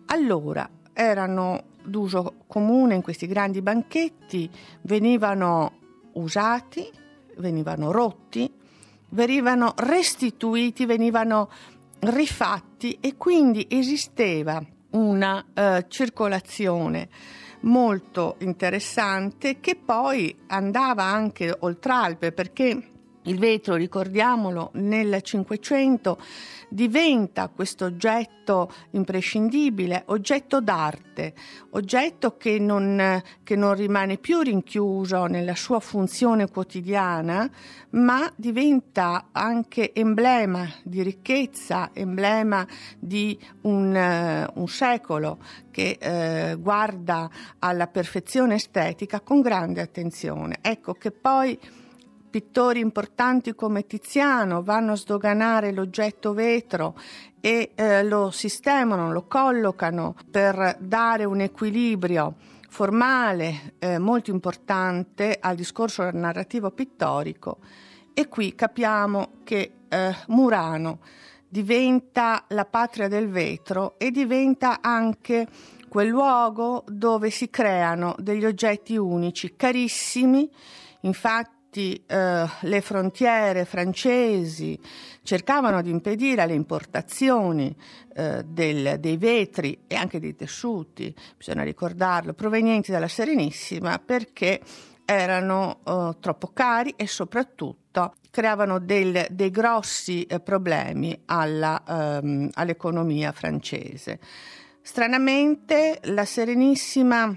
allora 0.06 0.68
erano 0.92 1.64
d'uso 1.82 2.34
comune 2.46 2.94
in 2.94 3.02
questi 3.02 3.26
grandi 3.26 3.62
banchetti, 3.62 4.50
venivano 4.82 5.72
usati, 6.12 6.90
venivano 7.36 7.90
rotti, 7.90 8.50
venivano 9.10 9.72
restituiti, 9.76 10.84
venivano 10.84 11.48
rifatti 12.00 12.98
e 13.00 13.16
quindi 13.16 13.66
esisteva 13.68 14.62
una 14.90 15.44
uh, 15.54 15.84
circolazione 15.88 17.08
molto 17.62 18.36
interessante 18.40 19.60
che 19.60 19.76
poi 19.76 20.34
andava 20.46 21.02
anche 21.02 21.54
oltre 21.60 21.92
Alpe 21.92 22.32
perché 22.32 22.92
il 23.22 23.38
vetro, 23.38 23.74
ricordiamolo, 23.74 24.70
nel 24.74 25.20
Cinquecento 25.22 26.18
diventa 26.68 27.48
questo 27.48 27.86
oggetto 27.86 28.72
imprescindibile, 28.90 30.02
oggetto 30.06 30.60
d'arte, 30.60 31.34
oggetto 31.70 32.36
che 32.36 32.58
non, 32.58 33.22
che 33.42 33.56
non 33.56 33.74
rimane 33.74 34.18
più 34.18 34.40
rinchiuso 34.40 35.26
nella 35.26 35.54
sua 35.54 35.80
funzione 35.80 36.48
quotidiana, 36.48 37.50
ma 37.90 38.30
diventa 38.36 39.28
anche 39.32 39.94
emblema 39.94 40.68
di 40.82 41.02
ricchezza, 41.02 41.90
emblema 41.92 42.66
di 42.98 43.38
un, 43.62 43.94
uh, 43.94 44.60
un 44.60 44.68
secolo 44.68 45.38
che 45.70 45.98
uh, 46.00 46.60
guarda 46.60 47.30
alla 47.60 47.86
perfezione 47.86 48.56
estetica 48.56 49.20
con 49.20 49.40
grande 49.40 49.80
attenzione. 49.80 50.58
Ecco 50.60 50.94
che 50.94 51.10
poi 51.10 51.58
pittori 52.28 52.80
importanti 52.80 53.54
come 53.54 53.86
Tiziano 53.86 54.62
vanno 54.62 54.92
a 54.92 54.96
sdoganare 54.96 55.72
l'oggetto 55.72 56.32
vetro 56.32 56.94
e 57.40 57.72
eh, 57.74 58.02
lo 58.04 58.30
sistemano, 58.30 59.12
lo 59.12 59.26
collocano 59.26 60.14
per 60.30 60.76
dare 60.80 61.24
un 61.24 61.40
equilibrio 61.40 62.34
formale 62.68 63.74
eh, 63.78 63.98
molto 63.98 64.30
importante 64.30 65.38
al 65.40 65.56
discorso 65.56 66.08
narrativo 66.10 66.70
pittorico. 66.70 67.58
E 68.12 68.28
qui 68.28 68.54
capiamo 68.54 69.32
che 69.44 69.72
eh, 69.88 70.16
Murano 70.28 70.98
diventa 71.48 72.44
la 72.48 72.66
patria 72.66 73.08
del 73.08 73.28
vetro 73.28 73.98
e 73.98 74.10
diventa 74.10 74.80
anche 74.82 75.46
quel 75.88 76.08
luogo 76.08 76.84
dove 76.86 77.30
si 77.30 77.48
creano 77.48 78.14
degli 78.18 78.44
oggetti 78.44 78.96
unici, 78.96 79.54
carissimi, 79.56 80.50
infatti 81.02 81.57
infatti 81.68 82.02
eh, 82.06 82.46
le 82.60 82.80
frontiere 82.80 83.64
francesi 83.66 84.78
cercavano 85.22 85.82
di 85.82 85.90
impedire 85.90 86.46
le 86.46 86.54
importazioni 86.54 87.74
eh, 88.14 88.42
del, 88.44 88.98
dei 88.98 89.16
vetri 89.18 89.82
e 89.86 89.94
anche 89.94 90.18
dei 90.18 90.34
tessuti, 90.34 91.14
bisogna 91.36 91.62
ricordarlo, 91.62 92.32
provenienti 92.32 92.90
dalla 92.90 93.08
Serenissima 93.08 93.98
perché 93.98 94.60
erano 95.04 95.80
eh, 95.84 96.16
troppo 96.20 96.48
cari 96.52 96.94
e 96.96 97.06
soprattutto 97.06 98.14
creavano 98.30 98.78
del, 98.78 99.26
dei 99.30 99.50
grossi 99.50 100.24
eh, 100.24 100.40
problemi 100.40 101.22
alla, 101.26 101.82
ehm, 101.86 102.50
all'economia 102.54 103.32
francese. 103.32 104.18
Stranamente 104.80 105.98
la 106.04 106.24
Serenissima 106.24 107.36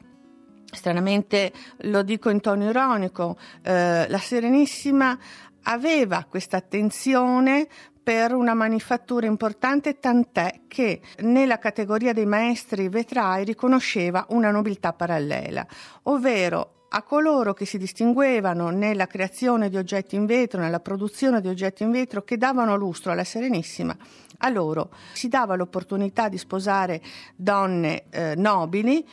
stranamente 0.72 1.52
lo 1.82 2.02
dico 2.02 2.30
in 2.30 2.40
tono 2.40 2.70
ironico, 2.70 3.38
eh, 3.62 4.08
la 4.08 4.18
Serenissima 4.18 5.18
aveva 5.64 6.26
questa 6.28 6.58
attenzione 6.58 7.68
per 8.04 8.34
una 8.34 8.56
manifattura 8.56 9.28
importante, 9.28 10.00
tant'è 10.00 10.62
che 10.68 11.02
nella 11.20 11.60
categoria 11.60 12.14
dei 12.14 12.26
maestri 12.26 12.90
vetrai 12.90 13.46
riconosceva 13.46 14.26
una 14.30 14.50
nobiltà 14.50 14.92
parallela, 14.94 15.66
ovvero 16.04 16.88
a 16.94 17.04
coloro 17.04 17.54
che 17.54 17.66
si 17.66 17.78
distinguevano 17.78 18.70
nella 18.70 19.08
creazione 19.08 19.70
di 19.70 19.78
oggetti 19.78 20.16
in 20.16 20.26
vetro, 20.26 20.60
nella 20.60 20.80
produzione 20.80 21.40
di 21.40 21.48
oggetti 21.48 21.84
in 21.84 21.92
vetro, 21.92 22.24
che 22.24 22.38
davano 22.38 22.76
lustro 22.76 23.12
alla 23.12 23.24
Serenissima, 23.24 23.96
a 24.40 24.50
loro 24.50 24.90
si 25.14 25.28
dava 25.28 25.56
l'opportunità 25.56 26.28
di 26.28 26.38
sposare 26.38 27.02
donne 27.36 28.06
eh, 28.10 28.34
nobili 28.36 29.08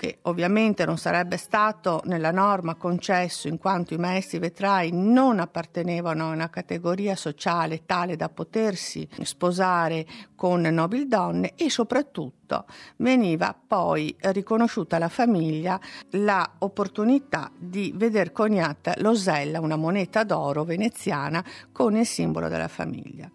che 0.00 0.20
ovviamente 0.22 0.86
non 0.86 0.96
sarebbe 0.96 1.36
stato 1.36 2.00
nella 2.06 2.30
norma 2.30 2.74
concesso 2.74 3.48
in 3.48 3.58
quanto 3.58 3.92
i 3.92 3.98
maestri 3.98 4.38
vetrai 4.38 4.88
non 4.94 5.40
appartenevano 5.40 6.24
a 6.24 6.32
una 6.32 6.48
categoria 6.48 7.14
sociale 7.14 7.84
tale 7.84 8.16
da 8.16 8.30
potersi 8.30 9.06
sposare 9.24 10.06
con 10.34 10.62
nobildonne 10.62 11.52
e 11.54 11.68
soprattutto 11.68 12.64
veniva 12.96 13.54
poi 13.54 14.16
riconosciuta 14.18 14.96
alla 14.96 15.10
famiglia 15.10 15.78
l'opportunità 16.12 17.50
di 17.54 17.92
veder 17.94 18.32
coniata 18.32 18.94
l'osella, 19.00 19.60
una 19.60 19.76
moneta 19.76 20.24
d'oro 20.24 20.64
veneziana 20.64 21.44
con 21.72 21.94
il 21.94 22.06
simbolo 22.06 22.48
della 22.48 22.68
famiglia. 22.68 23.30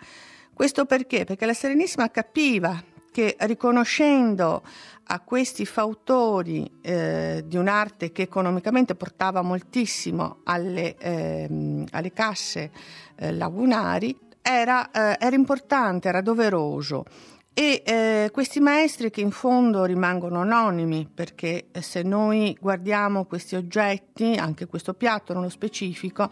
Questo 0.51 0.85
perché? 0.85 1.25
Perché 1.25 1.45
la 1.45 1.53
Serenissima 1.53 2.09
capiva 2.09 2.93
che 3.15 3.37
riconoscendo 3.39 4.61
a 5.05 5.21
questi 5.21 5.65
fautori 5.65 6.69
eh, 6.81 7.45
di 7.45 7.55
un'arte 7.55 8.11
che 8.11 8.23
economicamente 8.23 8.93
portava 8.93 9.41
moltissimo 9.41 10.39
alle, 10.43 10.97
eh, 10.97 11.85
alle 11.91 12.11
casse 12.11 12.71
eh, 13.15 13.31
lagunari, 13.31 14.19
era, 14.41 14.91
eh, 14.91 15.15
era, 15.17 15.33
importante, 15.33 16.09
era 16.09 16.19
doveroso. 16.19 17.05
E 17.53 17.83
eh, 17.85 18.29
questi 18.33 18.59
maestri 18.59 19.09
che 19.11 19.21
in 19.21 19.31
fondo 19.31 19.85
rimangono 19.85 20.41
anonimi, 20.41 21.07
perché 21.07 21.67
se 21.79 22.01
noi 22.01 22.57
guardiamo 22.59 23.23
questi 23.23 23.55
oggetti, 23.55 24.35
anche 24.37 24.65
questo 24.65 24.93
piatto 24.93 25.33
nello 25.33 25.47
specifico, 25.47 26.29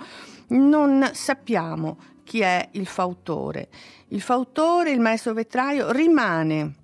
non 0.50 1.12
sappiamo 1.14 1.98
chi 2.24 2.42
è 2.42 2.70
il 2.72 2.88
fautore. 2.88 3.70
Il 4.10 4.22
fautore, 4.22 4.92
il 4.92 5.00
maestro 5.00 5.34
vetraio, 5.34 5.92
rimane 5.92 6.76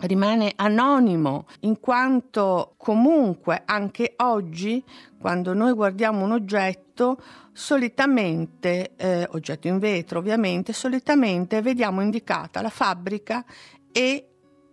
rimane 0.00 0.52
anonimo 0.56 1.46
in 1.60 1.80
quanto 1.80 2.74
comunque 2.76 3.62
anche 3.64 4.12
oggi 4.16 4.84
quando 5.18 5.54
noi 5.54 5.72
guardiamo 5.72 6.22
un 6.22 6.32
oggetto 6.32 7.18
solitamente 7.50 8.92
eh, 8.96 9.26
oggetto 9.30 9.68
in 9.68 9.78
vetro 9.78 10.18
ovviamente 10.18 10.74
solitamente 10.74 11.62
vediamo 11.62 12.02
indicata 12.02 12.60
la 12.60 12.68
fabbrica 12.68 13.42
e 13.90 14.28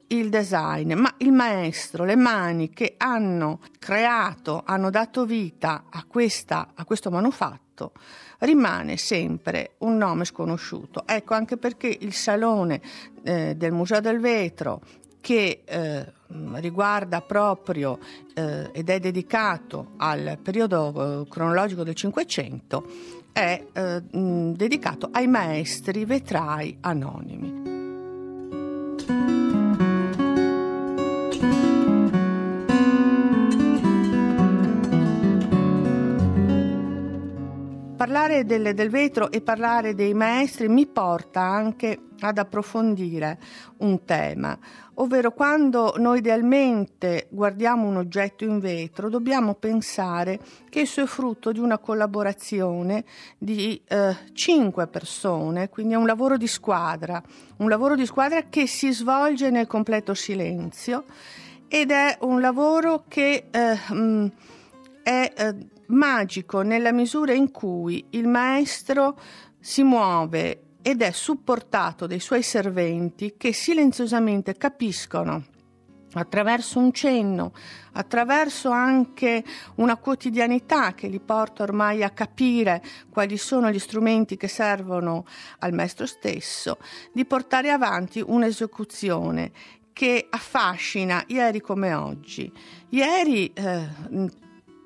il 0.08 0.30
design, 0.30 0.94
ma 0.94 1.14
il 1.20 1.32
maestro, 1.32 2.06
le 2.06 2.16
mani 2.16 2.70
che 2.70 2.96
hanno 2.98 3.60
creato, 3.80 4.62
hanno 4.66 4.90
dato 4.90 5.26
vita 5.26 5.86
a, 5.90 6.06
questa, 6.06 6.72
a 6.76 6.86
questo 6.86 7.10
manufatto, 7.10 7.94
rimane 8.44 8.98
sempre 8.98 9.72
un 9.80 9.98
nome 9.98 10.26
sconosciuto. 10.26 11.04
Ecco 11.06 11.34
anche 11.34 11.58
perché 11.58 11.96
il 12.00 12.14
salone 12.14 12.82
eh, 13.24 13.56
del 13.56 13.72
Museo 13.72 14.00
del 14.00 14.20
Vetro 14.20 14.82
che 15.22 15.62
eh, 15.64 16.06
riguarda 16.56 17.22
proprio 17.22 17.98
eh, 18.34 18.70
ed 18.74 18.90
è 18.90 19.00
dedicato 19.00 19.92
al 19.98 20.38
periodo 20.42 21.22
eh, 21.22 21.28
cronologico 21.30 21.84
del 21.84 21.96
Cinquecento, 21.96 22.86
è 23.32 23.66
eh, 23.72 24.02
dedicato 24.02 25.10
ai 25.12 25.28
maestri 25.28 26.04
vetrai 26.04 26.78
anonimi. 26.82 27.83
Parlare 38.04 38.44
del, 38.44 38.74
del 38.74 38.90
vetro 38.90 39.32
e 39.32 39.40
parlare 39.40 39.96
dei 39.96 40.14
maestri 40.14 40.68
mi 40.68 40.86
porta 40.86 41.40
anche 41.40 42.00
ad 42.20 42.38
approfondire 42.38 43.40
un 43.78 44.04
tema, 44.04 44.60
ovvero 44.96 45.32
quando 45.32 45.94
noi 46.00 46.18
idealmente 46.18 47.28
guardiamo 47.30 47.88
un 47.88 47.96
oggetto 47.96 48.44
in 48.44 48.60
vetro 48.60 49.08
dobbiamo 49.08 49.54
pensare 49.54 50.38
che 50.68 50.82
esso 50.82 51.02
è 51.02 51.06
frutto 51.06 51.54
di 51.54 51.60
una 51.60 51.78
collaborazione 51.78 53.06
di 53.38 53.82
eh, 53.88 54.18
cinque 54.34 54.88
persone, 54.88 55.70
quindi 55.70 55.94
è 55.94 55.98
un 55.98 56.06
lavoro 56.06 56.36
di 56.36 56.48
squadra, 56.48 57.24
un 57.60 57.70
lavoro 57.70 57.96
di 57.96 58.06
squadra 58.06 58.50
che 58.50 58.68
si 58.68 58.92
svolge 58.92 59.50
nel 59.50 59.68
completo 59.68 60.14
silenzio 60.14 61.06
ed 61.70 61.90
è 61.90 62.18
un 62.24 62.42
lavoro 62.42 63.06
che 63.08 63.46
eh, 63.50 63.80
mh, 63.94 63.96
mm, 63.96 64.28
è 65.04 65.34
eh, 65.36 65.56
magico 65.88 66.62
nella 66.62 66.92
misura 66.92 67.34
in 67.34 67.52
cui 67.52 68.06
il 68.12 68.28
maestro 68.28 69.18
si 69.60 69.84
muove 69.84 70.62
ed 70.82 71.02
è 71.02 71.12
supportato 71.12 72.08
dai 72.08 72.20
suoi 72.20 72.44
serventi 72.44 73.36
che 73.38 73.54
silenziosamente 73.54 74.56
capiscono 74.56 75.46
attraverso 76.14 76.80
un 76.80 76.92
cenno, 76.92 77.54
attraverso 77.94 78.70
anche 78.70 79.44
una 79.76 79.98
quotidianità 79.98 80.94
che 80.94 81.08
li 81.08 81.20
porta 81.20 81.64
ormai 81.64 82.04
a 82.04 82.12
capire 82.12 82.84
quali 83.10 83.38
sono 83.38 83.72
gli 83.72 83.80
strumenti 83.80 84.38
che 84.38 84.48
servono 84.48 85.26
al 85.60 85.74
maestro 85.74 86.06
stesso, 86.06 86.78
di 87.12 87.26
portare 87.26 87.72
avanti 87.72 88.24
un'esecuzione 88.26 89.52
che 89.94 90.28
affascina 90.30 91.24
ieri 91.28 91.62
come 91.62 91.94
oggi. 91.94 92.52
Ieri 92.90 93.52
eh, 93.54 93.88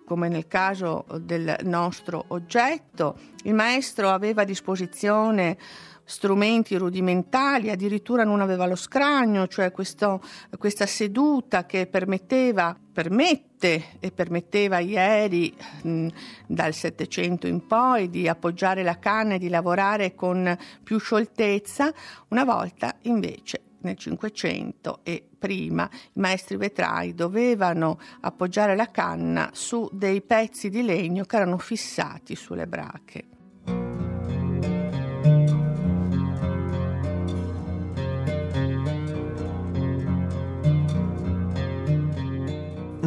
come 0.08 0.30
nel 0.30 0.48
caso 0.48 1.04
del 1.20 1.54
nostro 1.64 2.24
oggetto. 2.30 3.18
Il 3.44 3.54
maestro 3.54 4.10
aveva 4.10 4.44
a 4.44 4.46
disposizione 4.46 5.58
strumenti 6.06 6.78
rudimentali, 6.78 7.70
addirittura 7.70 8.24
non 8.24 8.40
aveva 8.40 8.66
lo 8.66 8.78
scranio, 8.78 9.48
cioè 9.48 9.74
questo, 9.74 10.24
questa 10.58 10.86
seduta 10.86 11.66
che 11.66 11.88
permetteva, 11.88 12.74
permette 12.94 13.98
e 14.00 14.12
permetteva 14.12 14.80
ieri 14.80 15.54
mh, 15.84 16.08
dal 16.48 16.74
Settecento 16.74 17.46
in 17.46 17.68
poi 17.68 18.10
di 18.10 18.30
appoggiare 18.30 18.84
la 18.84 19.00
canna 19.00 19.34
e 19.34 19.40
di 19.40 19.50
lavorare 19.50 20.16
con 20.16 20.58
più 20.82 21.00
scioltezza, 21.00 21.94
una 22.30 22.46
volta 22.46 22.96
invece 23.02 23.67
nel 23.82 23.98
Cinquecento 23.98 25.00
e 25.04 25.28
prima 25.38 25.90
i 25.92 26.20
maestri 26.20 26.58
vetrai 26.58 27.14
dovevano 27.14 28.00
appoggiare 28.22 28.76
la 28.76 28.90
canna 28.90 29.50
su 29.54 29.90
dei 29.92 30.22
pezzi 30.22 30.70
di 30.70 30.84
legno 30.84 31.26
che 31.26 31.36
erano 31.36 31.58
fissati 31.58 32.36
sulle 32.36 32.68
brache. 32.68 33.28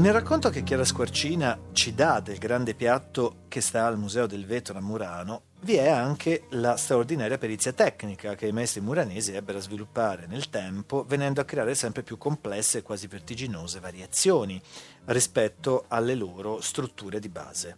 Nel 0.01 0.15
racconto 0.15 0.49
che 0.49 0.63
Chiara 0.63 0.85
Squarcina 0.85 1.59
ci 1.73 1.93
dà 1.93 2.21
del 2.21 2.39
grande 2.39 2.75
piatto 2.75 3.43
che 3.49 3.61
sta 3.61 3.85
al 3.85 3.99
Museo 3.99 4.27
del 4.27 4.47
Vetro 4.47 4.79
a 4.79 4.81
Murano, 4.81 5.43
vi 5.63 5.75
è 5.75 5.89
anche 5.89 6.45
la 6.51 6.77
straordinaria 6.77 7.37
perizia 7.37 7.73
tecnica 7.73 8.35
che 8.35 8.47
i 8.47 8.53
maestri 8.53 8.81
muranesi 8.81 9.35
ebbero 9.35 9.59
a 9.59 9.61
sviluppare 9.61 10.27
nel 10.27 10.49
tempo, 10.49 11.05
venendo 11.07 11.41
a 11.41 11.45
creare 11.45 11.75
sempre 11.75 12.03
più 12.03 12.17
complesse 12.17 12.79
e 12.79 12.83
quasi 12.83 13.07
vertiginose 13.07 13.81
variazioni 13.81 14.61
rispetto 15.07 15.85
alle 15.89 16.15
loro 16.15 16.61
strutture 16.61 17.21
di 17.21 17.29
base. 17.29 17.77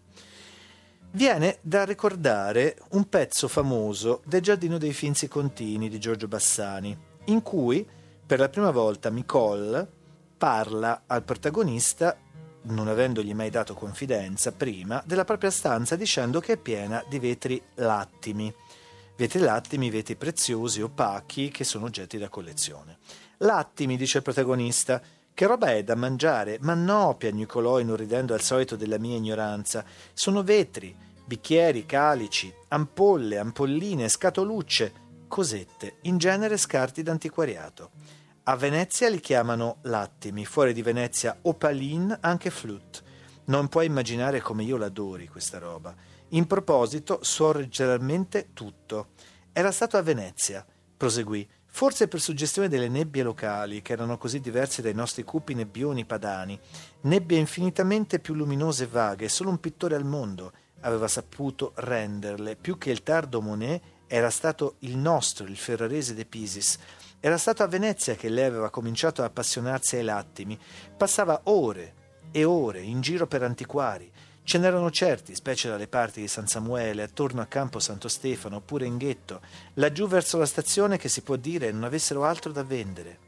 Viene 1.10 1.58
da 1.60 1.84
ricordare 1.84 2.78
un 2.90 3.08
pezzo 3.08 3.48
famoso 3.48 4.22
del 4.24 4.40
Giardino 4.40 4.78
dei 4.78 4.92
Finzi 4.92 5.28
Contini 5.28 5.88
di 5.88 5.98
Giorgio 5.98 6.28
Bassani, 6.28 6.96
in 7.26 7.42
cui 7.42 7.86
per 8.24 8.38
la 8.38 8.48
prima 8.48 8.70
volta 8.70 9.10
Micol 9.10 9.86
parla 10.38 11.02
al 11.06 11.22
protagonista 11.22 12.16
non 12.64 12.88
avendogli 12.88 13.34
mai 13.34 13.50
dato 13.50 13.74
confidenza 13.74 14.52
prima, 14.52 15.02
della 15.04 15.24
propria 15.24 15.50
stanza 15.50 15.96
dicendo 15.96 16.40
che 16.40 16.54
è 16.54 16.56
piena 16.56 17.04
di 17.08 17.18
vetri 17.18 17.60
lattimi. 17.74 18.52
Vetri 19.16 19.40
lattimi, 19.40 19.90
vetri 19.90 20.16
preziosi, 20.16 20.80
opachi, 20.80 21.50
che 21.50 21.64
sono 21.64 21.86
oggetti 21.86 22.18
da 22.18 22.28
collezione. 22.28 22.98
Lattimi, 23.38 23.96
dice 23.96 24.18
il 24.18 24.24
protagonista, 24.24 25.00
che 25.34 25.46
roba 25.46 25.72
è 25.72 25.82
da 25.82 25.94
mangiare? 25.94 26.58
Ma 26.60 26.74
no, 26.74 27.14
piagnucolò 27.16 27.78
inorridendo 27.78 28.34
al 28.34 28.42
solito 28.42 28.76
della 28.76 28.98
mia 28.98 29.16
ignoranza. 29.16 29.84
Sono 30.12 30.42
vetri, 30.42 30.94
bicchieri, 31.24 31.86
calici, 31.86 32.52
ampolle, 32.68 33.38
ampolline, 33.38 34.08
scatolucce, 34.08 34.92
cosette, 35.28 35.96
in 36.02 36.18
genere 36.18 36.56
scarti 36.56 37.02
d'antiquariato. 37.02 37.90
A 38.44 38.56
Venezia 38.56 39.08
li 39.08 39.20
chiamano 39.20 39.76
lattimi, 39.82 40.44
fuori 40.44 40.72
di 40.72 40.82
Venezia 40.82 41.38
opalin, 41.42 42.18
anche 42.22 42.50
flute. 42.50 43.00
Non 43.44 43.68
puoi 43.68 43.86
immaginare 43.86 44.40
come 44.40 44.64
io 44.64 44.76
l'adori 44.76 45.28
questa 45.28 45.58
roba. 45.58 45.94
In 46.30 46.48
proposito, 46.48 47.20
so 47.22 47.68
generalmente 47.68 48.48
tutto. 48.52 49.10
Era 49.52 49.70
stato 49.70 49.96
a 49.96 50.02
Venezia, 50.02 50.66
proseguì, 50.96 51.48
forse 51.66 52.08
per 52.08 52.20
suggestione 52.20 52.66
delle 52.66 52.88
nebbie 52.88 53.22
locali, 53.22 53.80
che 53.80 53.92
erano 53.92 54.18
così 54.18 54.40
diverse 54.40 54.82
dai 54.82 54.92
nostri 54.92 55.22
cupi 55.22 55.54
nebbioni 55.54 56.04
padani. 56.04 56.58
Nebbie 57.02 57.38
infinitamente 57.38 58.18
più 58.18 58.34
luminose 58.34 58.84
e 58.84 58.88
vaghe, 58.88 59.28
solo 59.28 59.50
un 59.50 59.60
pittore 59.60 59.94
al 59.94 60.04
mondo 60.04 60.50
aveva 60.80 61.06
saputo 61.06 61.74
renderle, 61.76 62.56
più 62.56 62.76
che 62.76 62.90
il 62.90 63.04
tardo 63.04 63.40
Monet 63.40 63.80
era 64.08 64.30
stato 64.30 64.76
il 64.80 64.96
nostro, 64.96 65.46
il 65.46 65.56
ferrarese 65.56 66.12
de 66.14 66.24
Pisis, 66.24 66.76
era 67.24 67.38
stato 67.38 67.62
a 67.62 67.68
Venezia 67.68 68.16
che 68.16 68.28
lei 68.28 68.46
aveva 68.46 68.68
cominciato 68.68 69.22
a 69.22 69.26
appassionarsi 69.26 69.94
ai 69.94 70.02
lattimi. 70.02 70.58
Passava 70.96 71.42
ore 71.44 71.94
e 72.32 72.42
ore 72.42 72.80
in 72.80 73.00
giro 73.00 73.28
per 73.28 73.44
antiquari. 73.44 74.10
Ce 74.42 74.58
n'erano 74.58 74.90
certi, 74.90 75.32
specie 75.36 75.68
dalle 75.68 75.86
parti 75.86 76.20
di 76.20 76.26
San 76.26 76.48
Samuele, 76.48 77.04
attorno 77.04 77.40
a 77.40 77.46
Campo 77.46 77.78
Santo 77.78 78.08
Stefano, 78.08 78.56
oppure 78.56 78.86
in 78.86 78.96
ghetto, 78.96 79.40
laggiù 79.74 80.08
verso 80.08 80.36
la 80.36 80.46
stazione 80.46 80.98
che 80.98 81.08
si 81.08 81.22
può 81.22 81.36
dire 81.36 81.70
non 81.70 81.84
avessero 81.84 82.24
altro 82.24 82.50
da 82.50 82.64
vendere. 82.64 83.18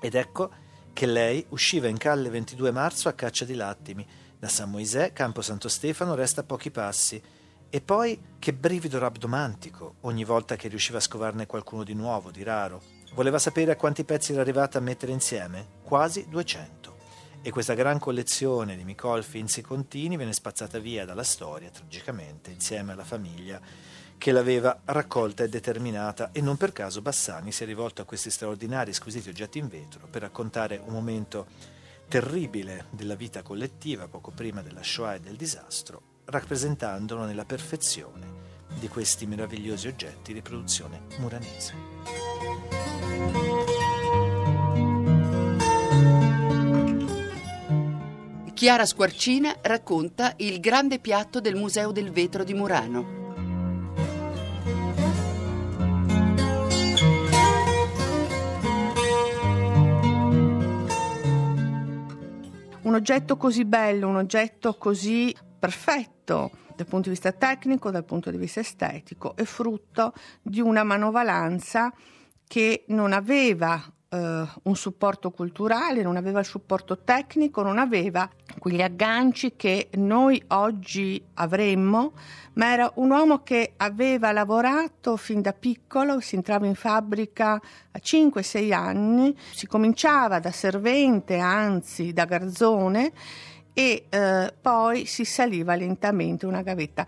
Ed 0.00 0.14
ecco 0.14 0.50
che 0.92 1.06
lei 1.06 1.44
usciva 1.48 1.88
in 1.88 1.96
calle 1.96 2.28
22 2.28 2.70
marzo 2.70 3.08
a 3.08 3.14
caccia 3.14 3.44
di 3.44 3.54
lattimi. 3.54 4.06
Da 4.38 4.46
San 4.46 4.70
Moisè, 4.70 5.12
Campo 5.12 5.42
Santo 5.42 5.68
Stefano 5.68 6.14
resta 6.14 6.42
a 6.42 6.44
pochi 6.44 6.70
passi. 6.70 7.20
E 7.68 7.80
poi 7.80 8.36
che 8.38 8.52
brivido 8.52 9.00
rabdomantico 9.00 9.96
ogni 10.02 10.22
volta 10.22 10.54
che 10.54 10.68
riusciva 10.68 10.98
a 10.98 11.00
scovarne 11.00 11.46
qualcuno 11.46 11.82
di 11.82 11.94
nuovo, 11.94 12.30
di 12.30 12.44
raro. 12.44 12.97
Voleva 13.14 13.38
sapere 13.38 13.72
a 13.72 13.76
quanti 13.76 14.04
pezzi 14.04 14.32
era 14.32 14.42
arrivata 14.42 14.78
a 14.78 14.82
mettere 14.82 15.12
insieme? 15.12 15.66
Quasi 15.82 16.28
200. 16.28 16.96
E 17.42 17.50
questa 17.50 17.74
gran 17.74 17.98
collezione 17.98 18.76
di 18.76 18.84
Micol 18.84 19.24
Finzi 19.24 19.62
Contini 19.62 20.16
venne 20.16 20.32
spazzata 20.32 20.78
via 20.78 21.04
dalla 21.04 21.22
storia, 21.22 21.70
tragicamente, 21.70 22.50
insieme 22.50 22.92
alla 22.92 23.04
famiglia 23.04 23.60
che 24.18 24.32
l'aveva 24.32 24.80
raccolta 24.84 25.44
e 25.44 25.48
determinata 25.48 26.30
e 26.32 26.40
non 26.40 26.56
per 26.56 26.72
caso 26.72 27.00
Bassani 27.00 27.52
si 27.52 27.62
è 27.62 27.66
rivolto 27.66 28.02
a 28.02 28.04
questi 28.04 28.30
straordinari 28.30 28.92
squisiti 28.92 29.28
oggetti 29.28 29.58
in 29.58 29.68
vetro 29.68 30.08
per 30.10 30.22
raccontare 30.22 30.80
un 30.84 30.92
momento 30.92 31.46
terribile 32.08 32.86
della 32.90 33.14
vita 33.14 33.42
collettiva 33.42 34.08
poco 34.08 34.32
prima 34.32 34.60
della 34.60 34.82
Shoah 34.82 35.14
e 35.14 35.20
del 35.20 35.36
disastro, 35.36 36.02
rappresentandolo 36.24 37.24
nella 37.24 37.44
perfezione 37.44 38.57
di 38.78 38.88
questi 38.88 39.26
meravigliosi 39.26 39.88
oggetti 39.88 40.32
di 40.32 40.42
produzione 40.42 41.02
muranese. 41.18 41.74
Chiara 48.58 48.84
Squarcina 48.84 49.56
racconta 49.62 50.32
il 50.38 50.58
grande 50.58 50.98
piatto 50.98 51.40
del 51.40 51.54
Museo 51.54 51.92
del 51.92 52.10
Vetro 52.10 52.42
di 52.42 52.54
Murano. 52.54 53.16
Un 62.82 62.94
oggetto 62.94 63.36
così 63.36 63.64
bello, 63.64 64.08
un 64.08 64.16
oggetto 64.16 64.74
così 64.76 65.32
perfetto 65.56 66.50
dal 66.78 66.86
punto 66.86 67.08
di 67.08 67.14
vista 67.16 67.32
tecnico, 67.32 67.90
dal 67.90 68.04
punto 68.04 68.30
di 68.30 68.36
vista 68.36 68.60
estetico, 68.60 69.34
è 69.34 69.42
frutto 69.42 70.12
di 70.40 70.60
una 70.60 70.84
manovalanza 70.84 71.92
che 72.46 72.84
non 72.88 73.12
aveva 73.12 73.82
eh, 74.10 74.16
un 74.62 74.76
supporto 74.76 75.32
culturale, 75.32 76.02
non 76.02 76.16
aveva 76.16 76.38
il 76.38 76.46
supporto 76.46 76.98
tecnico, 76.98 77.62
non 77.62 77.78
aveva 77.78 78.30
quegli 78.60 78.80
agganci 78.80 79.54
che 79.56 79.88
noi 79.94 80.40
oggi 80.48 81.20
avremmo, 81.34 82.12
ma 82.52 82.72
era 82.72 82.92
un 82.94 83.10
uomo 83.10 83.42
che 83.42 83.72
aveva 83.78 84.30
lavorato 84.30 85.16
fin 85.16 85.42
da 85.42 85.52
piccolo, 85.52 86.20
si 86.20 86.36
entrava 86.36 86.66
in 86.66 86.76
fabbrica 86.76 87.54
a 87.54 88.00
5-6 88.00 88.72
anni, 88.72 89.36
si 89.52 89.66
cominciava 89.66 90.38
da 90.38 90.52
servente, 90.52 91.38
anzi 91.38 92.12
da 92.12 92.24
garzone, 92.24 93.12
e 93.78 94.06
eh, 94.08 94.52
poi 94.60 95.06
si 95.06 95.24
saliva 95.24 95.76
lentamente 95.76 96.46
una 96.46 96.62
gavetta 96.62 97.06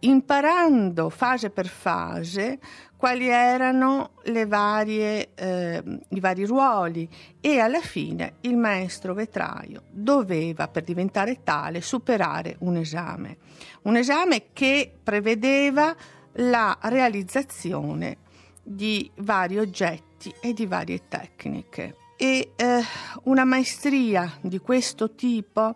imparando 0.00 1.10
fase 1.10 1.50
per 1.50 1.66
fase 1.66 2.58
quali 2.96 3.28
erano 3.28 4.12
varie, 4.46 5.34
eh, 5.34 5.82
i 6.08 6.20
vari 6.20 6.46
ruoli 6.46 7.06
e 7.42 7.58
alla 7.58 7.82
fine 7.82 8.36
il 8.40 8.56
maestro 8.56 9.12
vetraio 9.12 9.82
doveva, 9.90 10.66
per 10.68 10.82
diventare 10.82 11.42
tale, 11.44 11.82
superare 11.82 12.56
un 12.60 12.76
esame. 12.76 13.36
Un 13.82 13.96
esame 13.96 14.44
che 14.54 14.90
prevedeva 15.02 15.94
la 16.36 16.78
realizzazione 16.84 18.16
di 18.62 19.10
vari 19.16 19.58
oggetti 19.58 20.32
e 20.40 20.54
di 20.54 20.64
varie 20.64 21.02
tecniche. 21.06 22.07
E 22.20 22.50
eh, 22.56 22.80
una 23.24 23.44
maestria 23.44 24.36
di 24.40 24.58
questo 24.58 25.14
tipo 25.14 25.72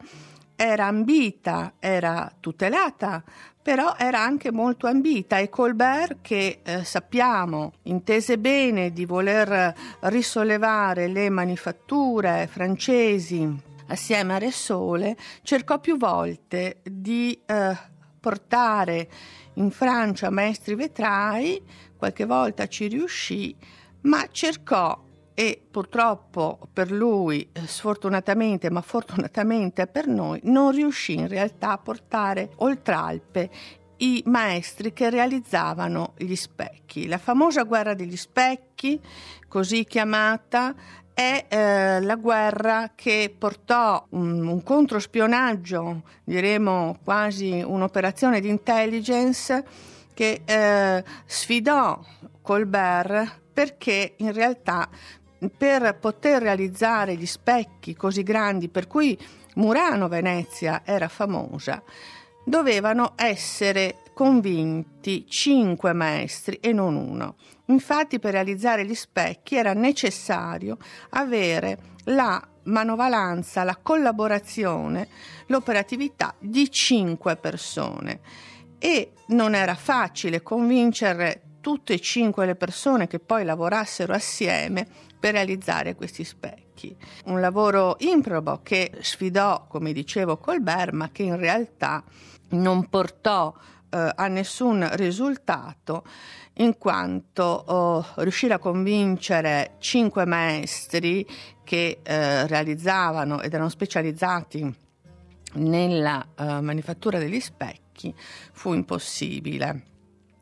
era 0.57 0.87
ambita, 0.87 1.75
era 1.79 2.33
tutelata, 2.41 3.23
però 3.63 3.95
era 3.97 4.21
anche 4.21 4.51
molto 4.51 4.89
ambita. 4.89 5.39
E 5.39 5.49
Colbert, 5.49 6.19
che 6.21 6.59
eh, 6.65 6.83
sappiamo 6.83 7.75
intese 7.83 8.39
bene 8.39 8.91
di 8.91 9.05
voler 9.05 9.73
risollevare 10.01 11.07
le 11.07 11.31
manifatture 11.31 12.49
francesi 12.51 13.49
assieme 13.87 14.35
a 14.35 14.39
Re 14.39 14.51
Sole, 14.51 15.17
cercò 15.43 15.79
più 15.79 15.97
volte 15.97 16.81
di 16.83 17.41
eh, 17.47 17.79
portare 18.19 19.09
in 19.55 19.71
Francia 19.71 20.29
maestri 20.31 20.75
vetrai, 20.75 21.63
qualche 21.97 22.25
volta 22.25 22.67
ci 22.67 22.89
riuscì, 22.89 23.55
ma 24.03 24.27
cercò 24.29 25.11
e 25.43 25.61
purtroppo 25.69 26.69
per 26.73 26.93
lui, 26.93 27.49
eh, 27.53 27.67
sfortunatamente, 27.67 28.71
ma 28.71 28.81
fortunatamente 28.81 29.89
per 29.89 30.07
noi, 30.07 30.39
non 30.45 30.71
riuscì 30.71 31.15
in 31.15 31.27
realtà 31.27 31.73
a 31.73 31.79
portare 31.79 32.51
oltre 32.59 32.95
Alpe 32.95 33.51
i 33.97 34.23
maestri 34.27 34.93
che 34.93 35.11
realizzavano 35.11 36.13
gli 36.17 36.37
specchi. 36.37 37.09
La 37.09 37.19
famosa 37.19 37.65
guerra 37.65 37.95
degli 37.95 38.17
specchi, 38.17 39.01
così 39.49 39.85
chiamata, 39.85 40.77
è 41.13 41.47
eh, 41.49 42.01
la 42.01 42.15
guerra 42.15 42.93
che 42.95 43.35
portò 43.37 44.07
un, 44.11 44.47
un 44.47 44.63
controspionaggio, 44.63 46.03
diremo 46.23 46.99
quasi 47.03 47.61
un'operazione 47.67 48.39
di 48.39 48.49
intelligence, 48.49 49.65
che 50.15 50.43
eh, 50.45 51.05
sfidò 51.27 52.01
Colbert 52.41 53.41
perché 53.53 54.15
in 54.19 54.33
realtà 54.33 54.89
per 55.51 55.97
poter 55.99 56.43
realizzare 56.43 57.17
gli 57.17 57.27
specchi 57.27 57.95
così 57.95 58.23
grandi 58.23 58.69
per 58.69 58.87
cui 58.87 59.19
Murano 59.55 60.09
Venezia 60.09 60.83
era 60.85 61.09
famosa, 61.09 61.83
dovevano 62.45 63.13
essere 63.17 63.99
convinti 64.15 65.27
cinque 65.29 65.93
maestri 65.93 66.57
e 66.57 66.73
non 66.73 66.97
uno. 66.97 67.37
Infatti 67.67 68.19
per 68.19 68.33
realizzare 68.33 68.85
gli 68.85 68.95
specchi 68.95 69.57
era 69.57 69.73
necessario 69.73 70.77
avere 71.11 71.79
la 72.05 72.43
manovalanza, 72.65 73.65
la 73.65 73.79
collaborazione, 73.81 75.09
l'operatività 75.47 76.35
di 76.39 76.71
cinque 76.71 77.37
persone 77.37 78.21
e 78.79 79.13
non 79.29 79.55
era 79.55 79.75
facile 79.75 80.43
convincere 80.43 81.43
tutte 81.61 81.95
e 81.95 82.01
cinque 82.01 82.47
le 82.47 82.57
persone 82.57 83.07
che 83.07 83.21
poi 83.21 83.45
lavorassero 83.45 84.13
assieme 84.13 85.11
per 85.23 85.35
realizzare 85.35 85.95
questi 85.95 86.25
specchi. 86.25 86.97
Un 87.27 87.41
lavoro 87.41 87.95
improbo 88.01 88.59
che 88.65 88.91
sfidò, 89.03 89.69
come 89.69 89.93
dicevo, 89.93 90.37
Colbert, 90.39 90.91
ma 90.91 91.11
che 91.13 91.23
in 91.23 91.37
realtà 91.37 92.03
non 92.49 92.89
portò 92.89 93.55
eh, 93.89 94.13
a 94.17 94.27
nessun 94.27 94.85
risultato 94.97 96.05
in 96.55 96.77
quanto 96.77 97.45
oh, 97.45 98.05
riuscì 98.17 98.47
a 98.47 98.59
convincere 98.59 99.77
cinque 99.79 100.27
maestri 100.27 101.25
che 101.63 102.01
eh, 102.03 102.47
realizzavano 102.49 103.43
ed 103.43 103.55
erano 103.55 103.69
specializzati 103.69 104.75
nella 105.55 106.27
eh, 106.37 106.61
manifattura 106.61 107.19
degli 107.19 107.39
specchi 107.39 108.13
fu 108.51 108.75
impossibile. 108.75 109.92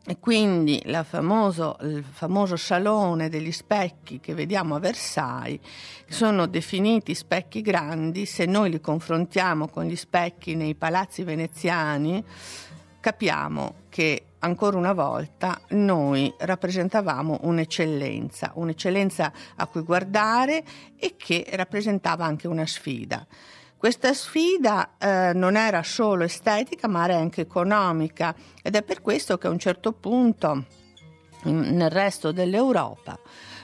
E 0.06 0.18
quindi 0.18 0.82
famoso, 1.04 1.76
il 1.82 2.02
famoso 2.02 2.56
salone 2.56 3.28
degli 3.28 3.52
specchi 3.52 4.18
che 4.18 4.32
vediamo 4.32 4.74
a 4.74 4.78
Versailles 4.78 5.60
sono 6.08 6.46
definiti 6.46 7.14
specchi 7.14 7.60
grandi, 7.60 8.24
se 8.24 8.46
noi 8.46 8.70
li 8.70 8.80
confrontiamo 8.80 9.68
con 9.68 9.84
gli 9.84 9.96
specchi 9.96 10.54
nei 10.54 10.74
palazzi 10.74 11.22
veneziani 11.22 12.24
capiamo 12.98 13.74
che 13.90 14.24
ancora 14.38 14.78
una 14.78 14.94
volta 14.94 15.60
noi 15.70 16.32
rappresentavamo 16.36 17.40
un'eccellenza, 17.42 18.52
un'eccellenza 18.54 19.32
a 19.56 19.66
cui 19.66 19.82
guardare 19.82 20.64
e 20.96 21.14
che 21.16 21.46
rappresentava 21.52 22.24
anche 22.24 22.48
una 22.48 22.66
sfida. 22.66 23.26
Questa 23.80 24.12
sfida 24.12 24.98
eh, 24.98 25.32
non 25.32 25.56
era 25.56 25.82
solo 25.82 26.24
estetica 26.24 26.86
ma 26.86 27.04
era 27.04 27.16
anche 27.16 27.40
economica. 27.40 28.34
Ed 28.62 28.76
è 28.76 28.82
per 28.82 29.00
questo 29.00 29.38
che 29.38 29.46
a 29.46 29.50
un 29.50 29.58
certo 29.58 29.92
punto 29.92 30.66
nel 31.44 31.88
resto 31.88 32.30
dell'Europa 32.30 33.18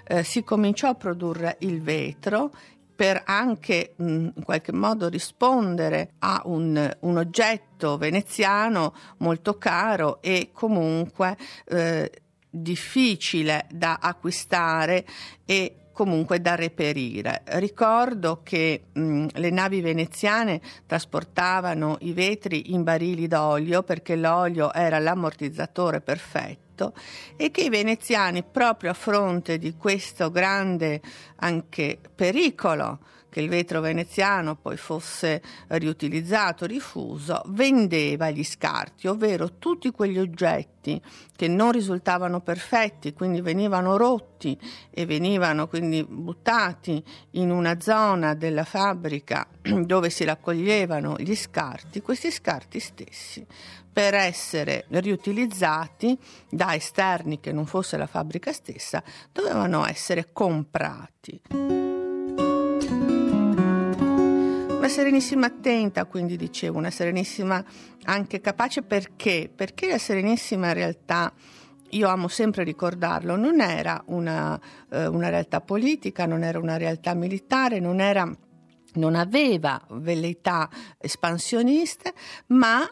eh, 0.06 0.24
si 0.24 0.42
cominciò 0.42 0.88
a 0.88 0.94
produrre 0.94 1.58
il 1.60 1.82
vetro 1.82 2.50
per 2.96 3.24
anche 3.26 3.92
mh, 3.94 4.28
in 4.36 4.42
qualche 4.42 4.72
modo 4.72 5.08
rispondere 5.08 6.12
a 6.20 6.40
un, 6.46 6.96
un, 7.00 7.16
oggetto 7.18 7.98
veneziano 7.98 8.94
molto 9.18 9.58
caro 9.58 10.22
e 10.22 10.48
comunque 10.50 11.36
eh, 11.66 12.10
difficile 12.48 13.66
da 13.70 13.98
acquistare 14.00 15.04
e 15.44 15.85
comunque 15.96 16.42
da 16.42 16.54
reperire. 16.54 17.40
Ricordo 17.44 18.42
che 18.42 18.82
mh, 18.92 19.28
le 19.32 19.48
navi 19.48 19.80
veneziane 19.80 20.60
trasportavano 20.84 21.96
i 22.00 22.12
vetri 22.12 22.74
in 22.74 22.82
barili 22.82 23.26
d'olio 23.26 23.82
perché 23.82 24.14
l'olio 24.14 24.74
era 24.74 24.98
l'ammortizzatore 24.98 26.02
perfetto 26.02 26.92
e 27.34 27.50
che 27.50 27.62
i 27.62 27.70
veneziani 27.70 28.44
proprio 28.44 28.90
a 28.90 28.94
fronte 28.94 29.56
di 29.56 29.74
questo 29.74 30.30
grande 30.30 31.00
anche 31.36 31.98
pericolo 32.14 32.98
che 33.36 33.42
il 33.42 33.50
vetro 33.50 33.82
veneziano 33.82 34.56
poi 34.56 34.78
fosse 34.78 35.42
riutilizzato, 35.66 36.64
rifuso, 36.64 37.42
vendeva 37.48 38.30
gli 38.30 38.42
scarti, 38.42 39.08
ovvero 39.08 39.58
tutti 39.58 39.90
quegli 39.90 40.18
oggetti 40.18 40.98
che 41.36 41.46
non 41.46 41.70
risultavano 41.70 42.40
perfetti, 42.40 43.12
quindi 43.12 43.42
venivano 43.42 43.98
rotti 43.98 44.58
e 44.88 45.04
venivano 45.04 45.68
quindi 45.68 46.02
buttati 46.02 47.04
in 47.32 47.50
una 47.50 47.78
zona 47.78 48.32
della 48.32 48.64
fabbrica 48.64 49.46
dove 49.60 50.08
si 50.08 50.24
raccoglievano 50.24 51.16
gli 51.18 51.34
scarti, 51.34 52.00
questi 52.00 52.30
scarti 52.30 52.80
stessi 52.80 53.46
per 53.92 54.14
essere 54.14 54.86
riutilizzati 54.88 56.16
da 56.48 56.74
esterni 56.74 57.38
che 57.40 57.52
non 57.52 57.66
fosse 57.66 57.98
la 57.98 58.06
fabbrica 58.06 58.54
stessa, 58.54 59.02
dovevano 59.30 59.86
essere 59.86 60.32
comprati. 60.32 61.95
Una 64.86 64.94
Serenissima 64.94 65.46
attenta, 65.46 66.04
quindi 66.04 66.36
dicevo, 66.36 66.78
una 66.78 66.92
Serenissima 66.92 67.62
anche 68.04 68.40
capace 68.40 68.82
perché? 68.82 69.50
Perché 69.52 69.88
la 69.88 69.98
Serenissima 69.98 70.68
in 70.68 70.74
realtà 70.74 71.32
io 71.90 72.06
amo 72.06 72.28
sempre 72.28 72.62
ricordarlo, 72.62 73.34
non 73.34 73.60
era 73.60 74.00
una, 74.06 74.56
eh, 74.88 75.08
una, 75.08 75.28
realtà 75.28 75.60
politica, 75.60 76.24
non 76.26 76.44
era 76.44 76.60
una 76.60 76.76
realtà 76.76 77.14
militare, 77.14 77.80
non, 77.80 77.98
era, 77.98 78.32
non 78.92 79.16
aveva 79.16 79.84
velleità 79.90 80.70
espansioniste, 80.98 82.14
ma 82.50 82.88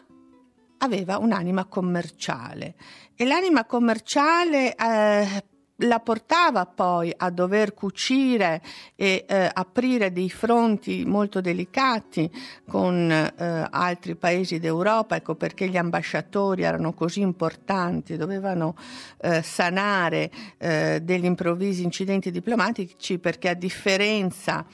aveva 0.79 1.17
un'anima 1.17 1.63
commerciale. 1.63 2.75
E 3.15 3.23
l'anima 3.23 3.63
commerciale 3.63 4.75
eh, 4.75 5.43
la 5.79 5.99
portava 5.99 6.65
poi 6.65 7.13
a 7.15 7.29
dover 7.29 7.73
cucire 7.73 8.61
e 8.95 9.25
eh, 9.27 9.49
aprire 9.51 10.11
dei 10.11 10.29
fronti 10.29 11.03
molto 11.05 11.41
delicati 11.41 12.31
con 12.67 13.11
eh, 13.11 13.67
altri 13.69 14.15
paesi 14.15 14.59
d'Europa, 14.59 15.15
ecco 15.15 15.35
perché 15.35 15.67
gli 15.67 15.77
ambasciatori 15.77 16.63
erano 16.63 16.93
così 16.93 17.21
importanti, 17.21 18.15
dovevano 18.15 18.75
eh, 19.21 19.41
sanare 19.41 20.31
eh, 20.57 20.99
degli 21.01 21.25
improvvisi 21.25 21.83
incidenti 21.83 22.31
diplomatici 22.31 23.19
perché 23.19 23.49
a 23.49 23.53
differenza 23.53 24.65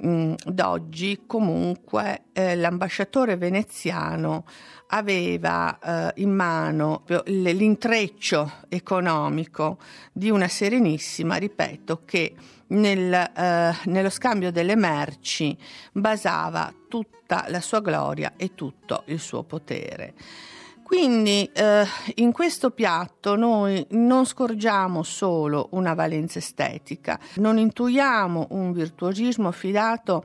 mh, 0.00 0.34
d'oggi 0.44 1.22
comunque 1.26 2.22
eh, 2.32 2.54
l'ambasciatore 2.56 3.36
veneziano 3.36 4.44
aveva 4.88 5.78
eh, 5.78 6.22
in 6.22 6.30
mano 6.30 7.02
l'intreccio 7.26 8.52
economico 8.68 9.78
di 10.12 10.30
una 10.30 10.48
Serenissima, 10.48 11.36
ripeto, 11.36 12.02
che 12.04 12.34
nel, 12.68 13.12
eh, 13.12 13.76
nello 13.84 14.10
scambio 14.10 14.50
delle 14.50 14.76
merci 14.76 15.56
basava 15.92 16.72
tutta 16.88 17.44
la 17.48 17.60
sua 17.60 17.80
gloria 17.80 18.32
e 18.36 18.54
tutto 18.54 19.02
il 19.06 19.18
suo 19.18 19.42
potere. 19.42 20.14
Quindi 20.88 21.44
eh, 21.52 21.84
in 22.14 22.32
questo 22.32 22.70
piatto 22.70 23.36
noi 23.36 23.86
non 23.90 24.24
scorgiamo 24.24 25.02
solo 25.02 25.68
una 25.72 25.92
valenza 25.92 26.38
estetica, 26.38 27.20
non 27.34 27.58
intuiamo 27.58 28.46
un 28.52 28.72
virtuosismo 28.72 29.48
affidato 29.48 30.24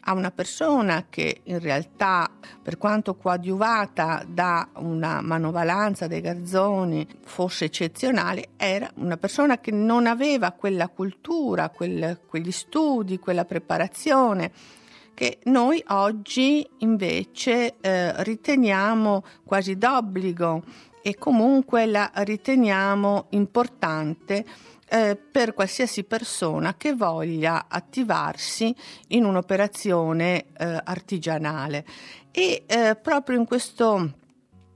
a 0.00 0.12
una 0.12 0.30
persona 0.30 1.06
che 1.08 1.40
in 1.44 1.58
realtà, 1.60 2.30
per 2.62 2.76
quanto 2.76 3.14
coadiuvata 3.14 4.22
da 4.28 4.68
una 4.80 5.22
manovalanza 5.22 6.06
dei 6.06 6.20
garzoni, 6.20 7.08
fosse 7.24 7.64
eccezionale, 7.64 8.50
era 8.58 8.90
una 8.96 9.16
persona 9.16 9.60
che 9.60 9.70
non 9.70 10.06
aveva 10.06 10.52
quella 10.52 10.88
cultura, 10.88 11.70
quel, 11.70 12.20
quegli 12.26 12.52
studi, 12.52 13.18
quella 13.18 13.46
preparazione 13.46 14.52
che 15.14 15.38
noi 15.44 15.82
oggi 15.88 16.66
invece 16.78 17.74
eh, 17.80 18.22
riteniamo 18.22 19.24
quasi 19.44 19.76
d'obbligo 19.76 20.62
e 21.02 21.16
comunque 21.16 21.86
la 21.86 22.10
riteniamo 22.14 23.26
importante 23.30 24.44
eh, 24.88 25.16
per 25.16 25.54
qualsiasi 25.54 26.04
persona 26.04 26.74
che 26.76 26.94
voglia 26.94 27.66
attivarsi 27.68 28.74
in 29.08 29.24
un'operazione 29.24 30.44
eh, 30.56 30.80
artigianale. 30.84 31.84
E 32.30 32.64
eh, 32.66 32.96
proprio 33.00 33.38
in 33.38 33.46
questo 33.46 34.20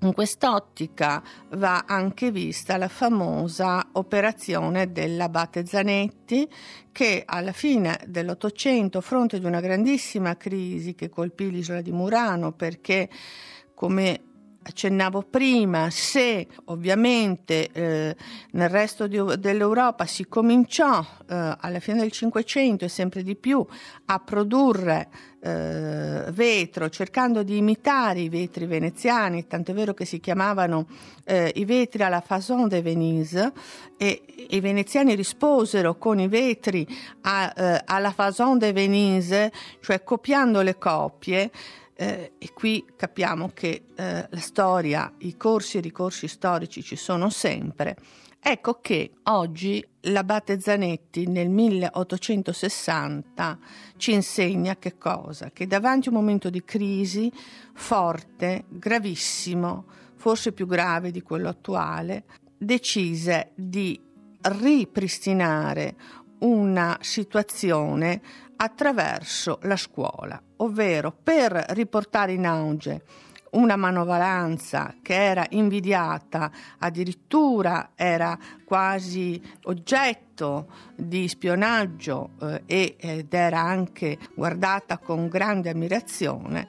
in 0.00 0.12
quest'ottica 0.12 1.22
va 1.50 1.84
anche 1.86 2.30
vista 2.30 2.76
la 2.76 2.88
famosa 2.88 3.88
operazione 3.92 4.92
dell'abate 4.92 5.64
Zanetti 5.64 6.48
che 6.92 7.22
alla 7.24 7.52
fine 7.52 7.98
dell'Ottocento, 8.06 8.98
a 8.98 9.02
fronte 9.02 9.38
di 9.38 9.46
una 9.46 9.60
grandissima 9.60 10.36
crisi 10.36 10.94
che 10.94 11.08
colpì 11.08 11.50
l'isola 11.50 11.80
di 11.80 11.92
Murano 11.92 12.52
perché 12.52 13.08
come 13.74 14.25
accennavo 14.66 15.22
prima, 15.22 15.90
se 15.90 16.46
ovviamente 16.66 17.70
eh, 17.70 18.16
nel 18.52 18.68
resto 18.68 19.06
di, 19.06 19.20
dell'Europa 19.38 20.06
si 20.06 20.26
cominciò 20.26 21.00
eh, 21.00 21.56
alla 21.58 21.78
fine 21.78 22.00
del 22.00 22.10
Cinquecento 22.10 22.84
e 22.84 22.88
sempre 22.88 23.22
di 23.22 23.36
più 23.36 23.64
a 24.06 24.18
produrre 24.18 25.08
eh, 25.40 26.24
vetro 26.32 26.88
cercando 26.88 27.44
di 27.44 27.56
imitare 27.56 28.20
i 28.20 28.28
vetri 28.28 28.66
veneziani, 28.66 29.46
tant'è 29.46 29.72
vero 29.72 29.94
che 29.94 30.04
si 30.04 30.18
chiamavano 30.18 30.86
eh, 31.24 31.52
i 31.54 31.64
vetri 31.64 32.02
alla 32.02 32.22
façon 32.26 32.66
de 32.66 32.82
Venise 32.82 33.52
e 33.96 34.24
i 34.48 34.60
veneziani 34.60 35.14
risposero 35.14 35.96
con 35.96 36.18
i 36.18 36.26
vetri 36.26 36.86
a, 37.22 37.52
eh, 37.56 37.82
alla 37.84 38.10
façon 38.10 38.58
de 38.58 38.72
Venise, 38.72 39.52
cioè 39.80 40.02
copiando 40.02 40.62
le 40.62 40.76
copie. 40.76 41.50
Eh, 41.98 42.32
e 42.36 42.52
qui 42.52 42.84
capiamo 42.94 43.52
che 43.54 43.86
eh, 43.96 44.26
la 44.28 44.38
storia, 44.38 45.10
i 45.18 45.34
corsi 45.36 45.78
e 45.78 45.80
ricorsi 45.80 46.28
storici 46.28 46.82
ci 46.82 46.96
sono 46.96 47.30
sempre. 47.30 47.96
Ecco 48.38 48.80
che 48.80 49.14
oggi 49.24 49.84
l'abate 50.02 50.60
Zanetti 50.60 51.26
nel 51.26 51.48
1860 51.48 53.58
ci 53.96 54.12
insegna 54.12 54.76
che 54.76 54.98
cosa? 54.98 55.50
Che 55.50 55.66
davanti 55.66 56.08
a 56.08 56.10
un 56.12 56.18
momento 56.18 56.48
di 56.48 56.62
crisi 56.62 57.32
forte, 57.74 58.66
gravissimo, 58.68 59.86
forse 60.14 60.52
più 60.52 60.66
grave 60.66 61.10
di 61.10 61.22
quello 61.22 61.48
attuale, 61.48 62.24
decise 62.56 63.50
di 63.56 64.00
ripristinare 64.42 65.96
una 66.40 66.98
situazione 67.00 68.20
attraverso 68.56 69.58
la 69.62 69.76
scuola, 69.76 70.40
ovvero 70.58 71.14
per 71.22 71.52
riportare 71.70 72.32
in 72.32 72.46
auge 72.46 73.02
una 73.50 73.76
manovalanza 73.76 74.96
che 75.02 75.14
era 75.14 75.46
invidiata, 75.50 76.50
addirittura 76.78 77.90
era 77.94 78.38
quasi 78.64 79.40
oggetto 79.64 80.68
di 80.94 81.26
spionaggio 81.28 82.30
eh, 82.66 82.96
ed 82.98 83.32
era 83.32 83.60
anche 83.60 84.18
guardata 84.34 84.98
con 84.98 85.28
grande 85.28 85.70
ammirazione, 85.70 86.68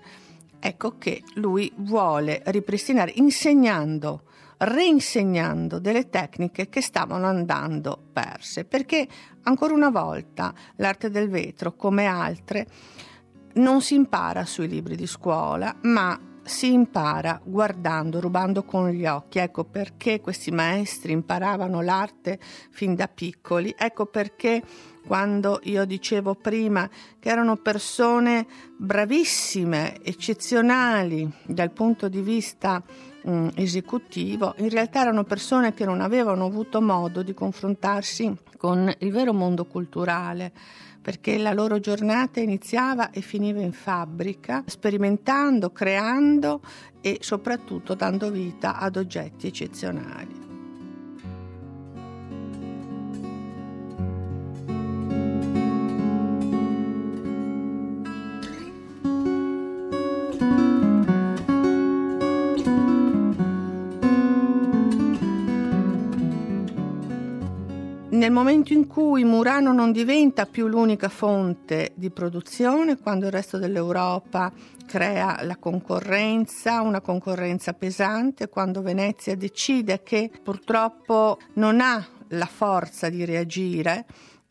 ecco 0.59 0.97
che 0.97 1.23
lui 1.35 1.71
vuole 1.75 2.41
ripristinare 2.45 3.11
insegnando 3.15 4.23
reinsegnando 4.59 5.77
delle 5.77 6.09
tecniche 6.09 6.67
che 6.67 6.81
stavano 6.81 7.27
andando 7.27 7.99
perse, 8.11 8.65
perché 8.65 9.07
ancora 9.43 9.73
una 9.73 9.91
volta 9.91 10.53
l'arte 10.77 11.09
del 11.09 11.29
vetro, 11.29 11.75
come 11.75 12.05
altre, 12.05 12.67
non 13.57 13.81
si 13.81 13.95
impara 13.95 14.45
sui 14.45 14.67
libri 14.67 14.95
di 14.95 15.07
scuola, 15.07 15.75
ma 15.83 16.19
si 16.47 16.71
impara 16.71 17.39
guardando, 17.43 18.19
rubando 18.19 18.63
con 18.63 18.89
gli 18.89 19.05
occhi. 19.05 19.39
Ecco 19.39 19.65
perché 19.65 20.21
questi 20.21 20.49
maestri 20.51 21.11
imparavano 21.11 21.81
l'arte 21.81 22.39
fin 22.71 22.95
da 22.95 23.07
piccoli, 23.07 23.75
ecco 23.77 24.05
perché 24.05 24.63
quando 25.05 25.59
io 25.63 25.85
dicevo 25.85 26.35
prima 26.35 26.89
che 27.19 27.29
erano 27.29 27.57
persone 27.57 28.45
bravissime, 28.77 30.01
eccezionali 30.03 31.29
dal 31.45 31.71
punto 31.71 32.09
di 32.09 32.21
vista 32.21 32.81
mh, 33.23 33.49
esecutivo, 33.55 34.53
in 34.57 34.69
realtà 34.69 35.01
erano 35.01 35.23
persone 35.23 35.73
che 35.73 35.85
non 35.85 36.01
avevano 36.01 36.45
avuto 36.45 36.81
modo 36.81 37.23
di 37.23 37.33
confrontarsi 37.33 38.35
con 38.57 38.91
il 38.99 39.11
vero 39.11 39.33
mondo 39.33 39.65
culturale 39.65 40.51
perché 41.07 41.37
la 41.37 41.53
loro 41.53 41.79
giornata 41.79 42.41
iniziava 42.41 43.11
e 43.11 43.21
finiva 43.21 43.61
in 43.61 43.71
fabbrica, 43.71 44.65
sperimentando, 44.65 45.71
creando 45.71 46.59
e 46.99 47.19
soprattutto 47.21 47.93
dando 47.93 48.29
vita 48.29 48.75
ad 48.75 48.97
oggetti 48.97 49.47
eccezionali. 49.47 50.46
Nel 68.17 68.31
momento 68.31 68.73
in 68.73 68.87
cui 68.87 69.23
Murano 69.23 69.71
non 69.73 69.91
diventa 69.91 70.47
più 70.47 70.65
l'unica 70.65 71.07
fonte 71.07 71.91
di 71.93 72.09
produzione, 72.09 72.97
quando 72.97 73.27
il 73.27 73.31
resto 73.31 73.59
dell'Europa 73.59 74.51
crea 74.87 75.43
la 75.43 75.55
concorrenza, 75.57 76.81
una 76.81 76.99
concorrenza 76.99 77.73
pesante, 77.73 78.49
quando 78.49 78.81
Venezia 78.81 79.35
decide 79.35 80.01
che 80.01 80.31
purtroppo 80.41 81.37
non 81.53 81.79
ha 81.79 82.03
la 82.29 82.47
forza 82.47 83.07
di 83.09 83.23
reagire 83.23 84.05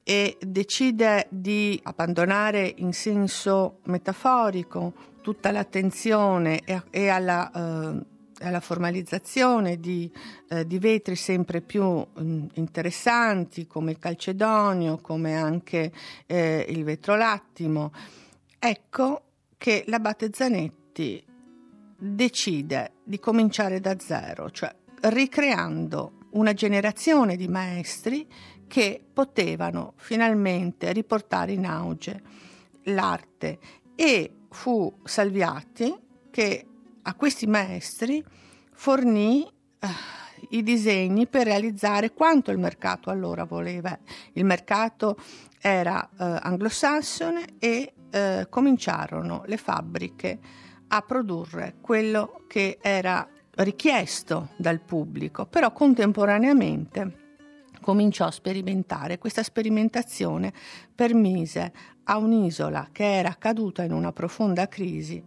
e 0.05 0.39
decide 0.41 1.27
di 1.29 1.81
abbandonare 1.83 2.73
in 2.77 2.93
senso 2.93 3.81
metaforico 3.87 4.93
tutta 5.23 5.51
l'attenzione 5.51 6.61
e, 6.93 7.09
alla 7.09 7.51
eh, 7.51 8.16
alla 8.41 8.61
formalizzazione 8.61 9.79
di, 9.79 10.11
eh, 10.49 10.67
di 10.67 10.79
vetri 10.79 11.17
sempre 11.17 11.61
più 11.61 11.85
mh, 11.85 12.05
mm, 12.21 12.47
interessanti 12.55 13.67
come 13.67 13.93
il 13.93 13.99
calcedonio, 13.99 14.99
come 14.99 15.37
anche 15.37 15.93
eh, 16.27 16.67
il 16.69 16.85
vetro 16.85 17.17
lattimo. 17.17 17.93
Ecco 18.59 19.23
che 19.57 19.85
l'abate 19.87 20.31
Zanetti 20.33 21.25
decide 21.99 22.93
di 23.05 23.19
cominciare 23.19 23.81
da 23.81 23.99
zero, 23.99 24.51
cioè 24.51 24.75
ricreando 25.03 26.13
una 26.33 26.53
generazione 26.53 27.37
di 27.37 27.49
maestri 27.49 28.27
che 28.67 29.01
potevano 29.13 29.95
finalmente 29.97 30.93
riportare 30.93 31.53
in 31.53 31.65
auge 31.65 32.23
l'arte 32.85 33.59
e 33.95 34.33
fu 34.51 34.93
Salviati 35.05 35.95
che 36.31 36.67
a 37.09 37.15
questi 37.15 37.47
maestri 37.47 38.23
fornì 38.73 39.45
eh, 39.45 39.89
i 40.51 40.63
disegni 40.63 41.27
per 41.27 41.47
realizzare 41.47 42.13
quanto 42.13 42.51
il 42.51 42.59
mercato 42.59 43.11
allora 43.11 43.45
voleva. 43.45 43.97
Il 44.33 44.45
mercato 44.45 45.17
era 45.61 46.03
eh, 46.05 46.39
anglosassone 46.43 47.45
e 47.59 47.93
eh, 48.11 48.47
cominciarono 48.51 49.43
le 49.47 49.57
fabbriche 49.57 50.39
a 50.89 51.01
produrre 51.03 51.77
quello 51.81 52.43
che 52.49 52.79
era 52.81 53.29
richiesto 53.57 54.51
dal 54.57 54.81
pubblico, 54.81 55.47
però 55.47 55.73
contemporaneamente 55.73 57.25
cominciò 57.81 58.27
a 58.27 58.31
sperimentare. 58.33 59.19
Questa 59.19 59.45
sperimentazione 59.45 60.53
permise 60.95 61.73
a 62.05 62.19
un'isola 62.19 62.89
che 62.91 63.15
era 63.15 63.35
caduta 63.39 63.85
in 63.85 63.93
una 63.93 64.13
profonda 64.13 64.69
crisi 64.69 65.23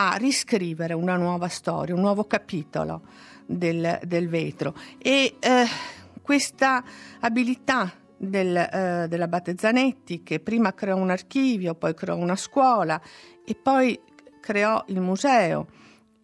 a 0.00 0.14
riscrivere 0.14 0.94
una 0.94 1.16
nuova 1.16 1.48
storia, 1.48 1.92
un 1.92 2.00
nuovo 2.00 2.24
capitolo 2.24 3.02
del, 3.44 3.98
del 4.04 4.28
vetro. 4.28 4.74
E 4.96 5.36
eh, 5.40 5.64
questa 6.22 6.84
abilità 7.18 7.92
del, 8.16 8.56
eh, 8.56 9.06
dell'abate 9.08 9.56
Zanetti, 9.58 10.22
che 10.22 10.38
prima 10.38 10.72
creò 10.72 10.96
un 10.96 11.10
archivio, 11.10 11.74
poi 11.74 11.94
creò 11.94 12.14
una 12.14 12.36
scuola 12.36 13.00
e 13.44 13.56
poi 13.56 13.98
creò 14.40 14.84
il 14.86 15.00
museo, 15.00 15.66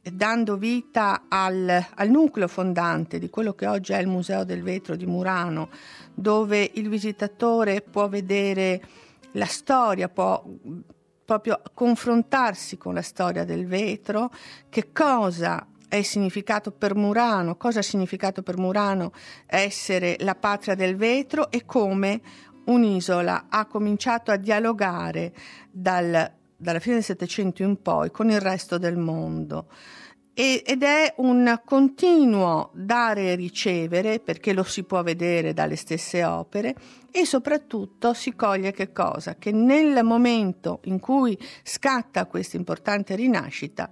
dando 0.00 0.56
vita 0.56 1.24
al, 1.28 1.84
al, 1.94 2.10
nucleo 2.10 2.46
fondante 2.46 3.18
di 3.18 3.28
quello 3.28 3.54
che 3.54 3.66
oggi 3.66 3.92
è 3.92 3.98
il 3.98 4.06
Museo 4.06 4.44
del 4.44 4.62
Vetro 4.62 4.94
di 4.94 5.06
Murano, 5.06 5.68
dove 6.14 6.70
il 6.74 6.88
visitatore 6.88 7.80
può 7.80 8.08
vedere 8.08 8.80
la 9.32 9.46
storia, 9.46 10.08
può 10.08 10.44
proprio 11.24 11.60
confrontarsi 11.72 12.76
con 12.76 12.94
la 12.94 13.02
storia 13.02 13.44
del 13.44 13.66
vetro, 13.66 14.30
che 14.68 14.92
cosa 14.92 15.66
è 15.88 16.02
significato 16.02 16.70
per 16.72 16.94
Murano, 16.94 17.56
cosa 17.56 17.78
ha 17.78 17.82
significato 17.82 18.42
per 18.42 18.58
Murano 18.58 19.12
essere 19.46 20.16
la 20.20 20.34
patria 20.34 20.74
del 20.74 20.96
vetro 20.96 21.50
e 21.50 21.64
come 21.64 22.20
un'isola 22.64 23.46
ha 23.48 23.66
cominciato 23.66 24.30
a 24.30 24.36
dialogare 24.36 25.32
dal, 25.70 26.32
dalla 26.56 26.78
fine 26.80 26.96
del 26.96 27.04
Settecento 27.04 27.62
in 27.62 27.80
poi 27.80 28.10
con 28.10 28.30
il 28.30 28.40
resto 28.40 28.78
del 28.78 28.96
mondo. 28.96 29.68
Ed 30.34 30.82
è 30.82 31.14
un 31.18 31.60
continuo 31.64 32.70
dare 32.74 33.32
e 33.32 33.34
ricevere 33.36 34.18
perché 34.18 34.52
lo 34.52 34.64
si 34.64 34.82
può 34.82 35.02
vedere 35.04 35.52
dalle 35.52 35.76
stesse 35.76 36.24
opere 36.24 36.74
e 37.12 37.24
soprattutto 37.24 38.12
si 38.12 38.34
coglie 38.34 38.72
che 38.72 38.90
cosa? 38.90 39.36
Che 39.36 39.52
nel 39.52 40.02
momento 40.02 40.80
in 40.84 40.98
cui 40.98 41.38
scatta 41.62 42.26
questa 42.26 42.56
importante 42.56 43.14
rinascita 43.14 43.88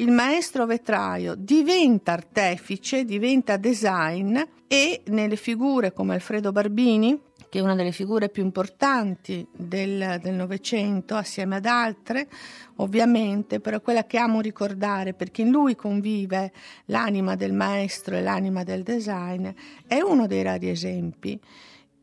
il 0.00 0.10
maestro 0.10 0.64
vetraio 0.64 1.34
diventa 1.34 2.12
artefice, 2.12 3.04
diventa 3.04 3.58
design 3.58 4.38
e 4.66 5.02
nelle 5.06 5.36
figure 5.36 5.92
come 5.92 6.14
Alfredo 6.14 6.52
Barbini, 6.52 7.20
che 7.50 7.58
è 7.58 7.62
una 7.62 7.74
delle 7.74 7.90
figure 7.90 8.28
più 8.28 8.44
importanti 8.44 9.44
del 9.50 10.20
Novecento, 10.22 11.16
assieme 11.16 11.56
ad 11.56 11.66
altre, 11.66 12.28
ovviamente, 12.76 13.58
però 13.58 13.80
quella 13.80 14.06
che 14.06 14.18
amo 14.18 14.40
ricordare 14.40 15.14
perché 15.14 15.42
in 15.42 15.50
lui 15.50 15.74
convive 15.74 16.52
l'anima 16.86 17.34
del 17.34 17.52
maestro 17.52 18.16
e 18.16 18.22
l'anima 18.22 18.62
del 18.62 18.84
design, 18.84 19.48
è 19.86 20.00
uno 20.00 20.28
dei 20.28 20.42
rari 20.42 20.70
esempi 20.70 21.38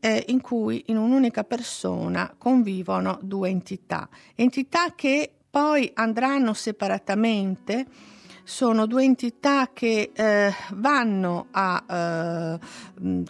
eh, 0.00 0.24
in 0.28 0.42
cui 0.42 0.84
in 0.88 0.98
un'unica 0.98 1.44
persona 1.44 2.34
convivono 2.36 3.18
due 3.22 3.48
entità, 3.48 4.06
entità 4.34 4.92
che 4.94 5.32
poi 5.50 5.90
andranno 5.94 6.52
separatamente 6.52 7.86
sono 8.48 8.86
due 8.86 9.04
entità 9.04 9.72
che 9.74 10.10
eh, 10.14 10.50
vanno 10.72 11.48
a 11.50 12.58
eh, 12.58 12.58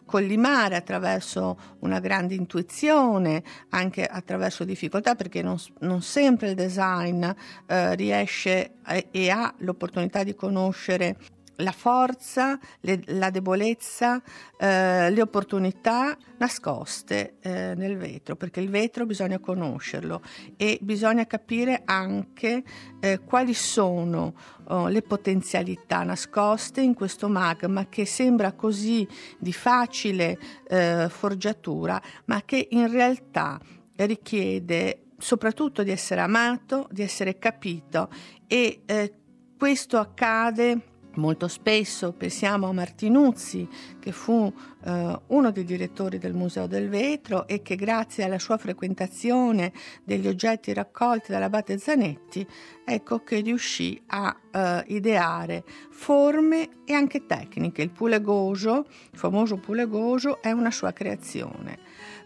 collimare 0.07 0.77
attraverso 0.77 1.59
una 1.81 1.99
grande 1.99 2.37
intuizione, 2.37 3.43
anche 3.71 4.07
attraverso 4.07 4.63
difficoltà, 4.63 5.17
perché 5.17 5.43
non, 5.43 5.57
non 5.81 6.03
sempre 6.03 6.51
il 6.51 6.55
design 6.55 7.25
eh, 7.67 7.95
riesce 7.97 8.75
e 9.11 9.29
ha 9.29 9.53
l'opportunità 9.59 10.23
di 10.23 10.37
conoscere 10.37 11.17
la 11.59 11.73
forza, 11.73 12.59
le, 12.81 13.03
la 13.07 13.31
debolezza, 13.31 14.23
eh, 14.59 15.11
le 15.11 15.21
opportunità 15.21 16.17
nascoste 16.39 17.37
eh, 17.41 17.75
nel 17.77 17.97
vetro, 17.97 18.37
perché 18.37 18.61
il 18.61 18.71
vetro 18.71 19.07
bisogna 19.07 19.39
conoscerlo 19.39 20.23
e 20.57 20.79
bisogna 20.81 21.27
capire 21.27 21.83
anche 21.85 22.63
eh, 23.01 23.21
quali 23.25 23.55
sono 23.55 24.35
oh, 24.69 24.89
le 24.89 25.03
potenzialità 25.03 26.03
nascoste 26.03 26.81
in 26.81 26.95
questo 26.95 27.29
magma 27.29 27.89
che 27.89 28.05
sembra 28.05 28.53
così 28.53 29.07
di 29.39 29.53
facile 29.53 30.39
eh, 30.69 31.07
forgiatura, 31.09 32.01
ma 32.27 32.43
che 32.45 32.69
in 32.71 32.91
realtà 32.91 33.61
richiede 33.97 35.03
soprattutto 35.19 35.83
di 35.83 35.91
essere 35.91 36.21
amato, 36.21 36.87
di 36.93 37.03
essere 37.03 37.39
capito 37.39 38.09
e 38.47 38.83
eh, 38.87 39.13
questo 39.59 39.99
accade 39.99 40.88
Molto 41.15 41.49
spesso 41.49 42.13
pensiamo 42.13 42.69
a 42.69 42.73
Martinuzzi, 42.73 43.69
che 43.99 44.13
fu 44.13 44.53
eh, 44.85 45.19
uno 45.27 45.51
dei 45.51 45.65
direttori 45.65 46.19
del 46.19 46.35
Museo 46.35 46.67
del 46.67 46.89
Vetro 46.89 47.49
e 47.49 47.61
che 47.61 47.75
grazie 47.75 48.25
alla 48.25 48.39
sua 48.39 48.57
frequentazione 48.57 49.73
degli 50.05 50.29
oggetti 50.29 50.73
raccolti 50.73 51.33
dall'abate 51.33 51.79
Zanetti, 51.79 52.47
ecco 52.85 53.25
che 53.25 53.41
riuscì 53.41 54.01
a 54.07 54.37
eh, 54.51 54.85
ideare 54.89 55.65
forme 55.91 56.69
e 56.85 56.93
anche 56.93 57.27
tecniche. 57.27 57.83
Il 57.83 57.91
pulegoso, 57.91 58.87
il 59.11 59.19
famoso 59.19 59.57
pulegoso, 59.57 60.41
è 60.41 60.53
una 60.53 60.71
sua 60.71 60.93
creazione. 60.93 61.79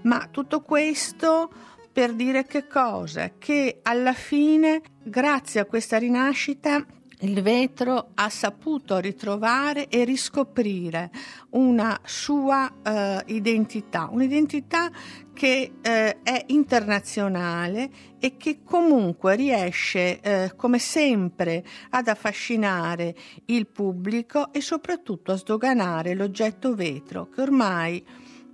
Ma 0.03 0.29
tutto 0.31 0.61
questo 0.61 1.51
per 1.93 2.15
dire 2.15 2.45
che 2.45 2.67
cosa? 2.67 3.33
Che 3.39 3.81
alla 3.83 4.13
fine, 4.13 4.83
grazie 5.03 5.61
a 5.61 5.67
questa 5.67 5.99
rinascita, 5.99 6.85
il 7.23 7.41
vetro 7.43 8.11
ha 8.15 8.29
saputo 8.29 8.99
ritrovare 8.99 9.89
e 9.89 10.05
riscoprire 10.05 11.11
una 11.51 11.99
sua 12.05 12.73
uh, 12.73 13.33
identità, 13.33 14.09
un'identità 14.11 14.91
che 15.33 15.73
uh, 15.75 15.81
è 15.83 16.45
internazionale 16.49 17.91
e 18.19 18.37
che 18.37 18.61
comunque 18.65 19.37
riesce, 19.37 20.21
uh, 20.23 20.57
come 20.57 20.79
sempre, 20.79 21.65
ad 21.91 22.09
affascinare 22.09 23.15
il 23.47 23.67
pubblico 23.67 24.53
e 24.53 24.61
soprattutto 24.61 25.33
a 25.33 25.37
sdoganare 25.37 26.15
l'oggetto 26.15 26.75
vetro, 26.75 27.29
che 27.29 27.41
ormai 27.41 28.05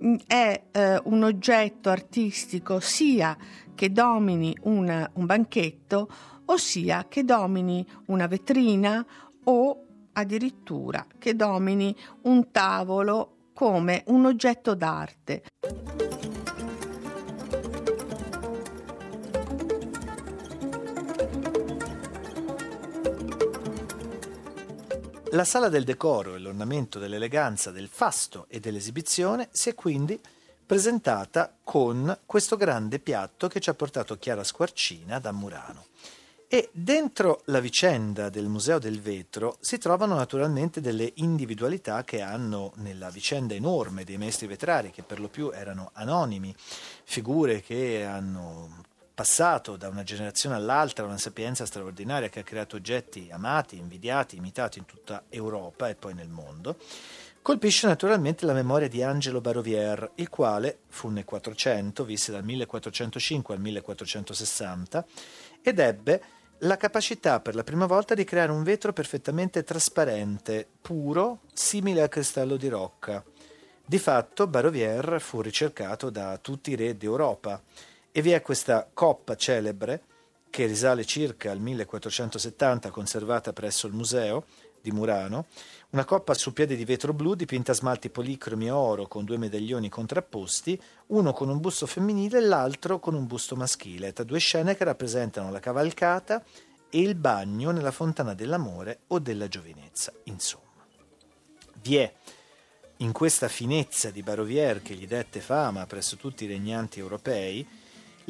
mm, 0.03 0.15
è 0.27 0.63
un 1.03 1.23
oggetto 1.23 1.89
artistico 1.89 2.79
sia 2.79 3.35
che 3.73 3.91
domini 3.91 4.55
un, 4.63 5.09
un 5.13 5.25
banchetto 5.25 6.09
ossia 6.51 7.07
che 7.07 7.23
domini 7.23 7.85
una 8.05 8.27
vetrina 8.27 9.05
o 9.45 9.85
addirittura 10.13 11.05
che 11.17 11.35
domini 11.35 11.95
un 12.23 12.51
tavolo 12.51 13.51
come 13.53 14.03
un 14.07 14.25
oggetto 14.25 14.73
d'arte. 14.73 15.43
La 25.31 25.43
sala 25.43 25.69
del 25.69 25.83
decoro 25.83 26.33
e 26.33 26.39
l'ornamento 26.39 26.97
dell'eleganza 26.97 27.69
del 27.69 27.87
fasto 27.87 28.45
e 28.49 28.59
dell'esibizione 28.59 29.49
si 29.51 29.69
è 29.69 29.75
quindi 29.75 30.19
presentata 30.65 31.53
con 31.63 32.17
questo 32.25 32.55
grande 32.55 32.97
piatto 32.97 33.47
che 33.47 33.59
ci 33.59 33.69
ha 33.69 33.75
portato 33.75 34.17
Chiara 34.17 34.43
Squarcina 34.43 35.19
da 35.19 35.31
Murano. 35.31 35.88
E 36.51 36.69
dentro 36.71 37.43
la 37.45 37.59
vicenda 37.59 38.29
del 38.29 38.47
Museo 38.47 38.79
del 38.79 38.99
Vetro 38.99 39.57
si 39.59 39.77
trovano 39.77 40.15
naturalmente 40.15 40.81
delle 40.81 41.11
individualità 41.17 42.03
che 42.03 42.21
hanno 42.21 42.73
nella 42.77 43.11
vicenda 43.11 43.53
enorme 43.53 44.03
dei 44.03 44.17
maestri 44.17 44.47
vetrari, 44.47 44.89
che 44.89 45.03
per 45.03 45.19
lo 45.19 45.27
più 45.27 45.51
erano 45.51 45.91
anonimi, 45.93 46.51
figure 47.03 47.61
che 47.61 48.03
hanno 48.03 48.81
passato 49.13 49.77
da 49.77 49.89
una 49.89 50.01
generazione 50.01 50.55
all'altra 50.55 51.05
una 51.05 51.19
sapienza 51.19 51.67
straordinaria 51.67 52.29
che 52.29 52.39
ha 52.39 52.43
creato 52.43 52.77
oggetti 52.77 53.29
amati, 53.31 53.77
invidiati, 53.77 54.37
imitati 54.37 54.79
in 54.79 54.85
tutta 54.85 55.25
Europa 55.29 55.87
e 55.87 55.93
poi 55.93 56.15
nel 56.15 56.29
mondo. 56.29 56.77
Colpisce 57.43 57.85
naturalmente 57.85 58.47
la 58.47 58.53
memoria 58.53 58.87
di 58.87 59.03
Angelo 59.03 59.39
Barovier, 59.39 60.13
il 60.15 60.29
quale 60.29 60.79
fu 60.87 61.09
nel 61.09 61.25
400, 61.25 62.03
visse 62.03 62.31
dal 62.31 62.43
1405 62.43 63.53
al 63.53 63.61
1460 63.61 65.05
ed 65.61 65.77
ebbe 65.77 66.37
la 66.63 66.77
capacità 66.77 67.39
per 67.39 67.55
la 67.55 67.63
prima 67.63 67.85
volta 67.85 68.13
di 68.13 68.25
creare 68.25 68.51
un 68.51 68.63
vetro 68.63 68.91
perfettamente 68.91 69.63
trasparente, 69.63 70.67
puro, 70.81 71.41
simile 71.53 72.01
al 72.01 72.09
cristallo 72.09 72.57
di 72.57 72.67
rocca. 72.67 73.23
Di 73.85 73.97
fatto 73.97 74.47
Barovier 74.47 75.21
fu 75.21 75.41
ricercato 75.41 76.09
da 76.09 76.37
tutti 76.41 76.71
i 76.71 76.75
re 76.75 76.97
d'Europa 76.97 77.61
e 78.11 78.21
vi 78.21 78.31
è 78.31 78.41
questa 78.41 78.89
coppa 78.93 79.35
celebre 79.35 80.03
che 80.49 80.65
risale 80.65 81.05
circa 81.05 81.51
al 81.51 81.59
1470 81.59 82.89
conservata 82.89 83.53
presso 83.53 83.87
il 83.87 83.93
museo 83.93 84.45
di 84.81 84.91
Murano, 84.91 85.45
una 85.91 86.05
coppa 86.05 86.33
su 86.33 86.53
piede 86.53 86.75
di 86.75 86.85
vetro 86.85 87.13
blu 87.13 87.35
dipinta 87.35 87.71
a 87.71 87.75
smalti 87.75 88.09
policromi 88.09 88.67
e 88.67 88.71
oro 88.71 89.07
con 89.07 89.25
due 89.25 89.37
medaglioni 89.37 89.89
contrapposti, 89.89 90.79
uno 91.07 91.33
con 91.33 91.49
un 91.49 91.59
busto 91.59 91.85
femminile 91.85 92.37
e 92.37 92.41
l'altro 92.41 92.99
con 92.99 93.15
un 93.15 93.25
busto 93.25 93.55
maschile, 93.55 94.13
tra 94.13 94.23
due 94.23 94.39
scene 94.39 94.75
che 94.75 94.83
rappresentano 94.83 95.51
la 95.51 95.59
cavalcata 95.59 96.43
e 96.89 96.99
il 96.99 97.15
bagno 97.15 97.71
nella 97.71 97.91
fontana 97.91 98.33
dell'amore 98.33 99.01
o 99.07 99.19
della 99.19 99.47
giovinezza. 99.47 100.11
Insomma, 100.23 100.85
vi 101.81 101.97
è 101.97 102.13
in 102.97 103.11
questa 103.11 103.47
finezza 103.47 104.09
di 104.09 104.23
Barovier 104.23 104.81
che 104.81 104.93
gli 104.93 105.07
dette 105.07 105.39
fama 105.39 105.85
presso 105.85 106.17
tutti 106.17 106.43
i 106.43 106.47
regnanti 106.47 106.99
europei, 106.99 107.65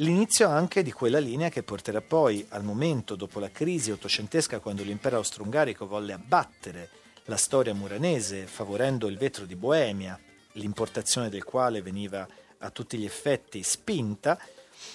l'inizio 0.00 0.48
anche 0.48 0.82
di 0.82 0.92
quella 0.92 1.18
linea 1.18 1.50
che 1.50 1.62
porterà 1.62 2.00
poi 2.00 2.44
al 2.50 2.64
momento 2.64 3.16
dopo 3.16 3.38
la 3.38 3.50
crisi 3.50 3.90
ottocentesca 3.90 4.58
quando 4.58 4.82
l'impero 4.82 5.16
austro-ungarico 5.16 5.86
volle 5.86 6.14
abbattere 6.14 6.88
la 7.24 7.36
storia 7.36 7.74
muranese, 7.74 8.46
favorendo 8.46 9.08
il 9.08 9.18
vetro 9.18 9.44
di 9.44 9.56
Boemia, 9.56 10.18
l'importazione 10.52 11.28
del 11.28 11.44
quale 11.44 11.82
veniva 11.82 12.26
a 12.58 12.70
tutti 12.70 12.96
gli 12.96 13.04
effetti 13.04 13.62
spinta, 13.62 14.38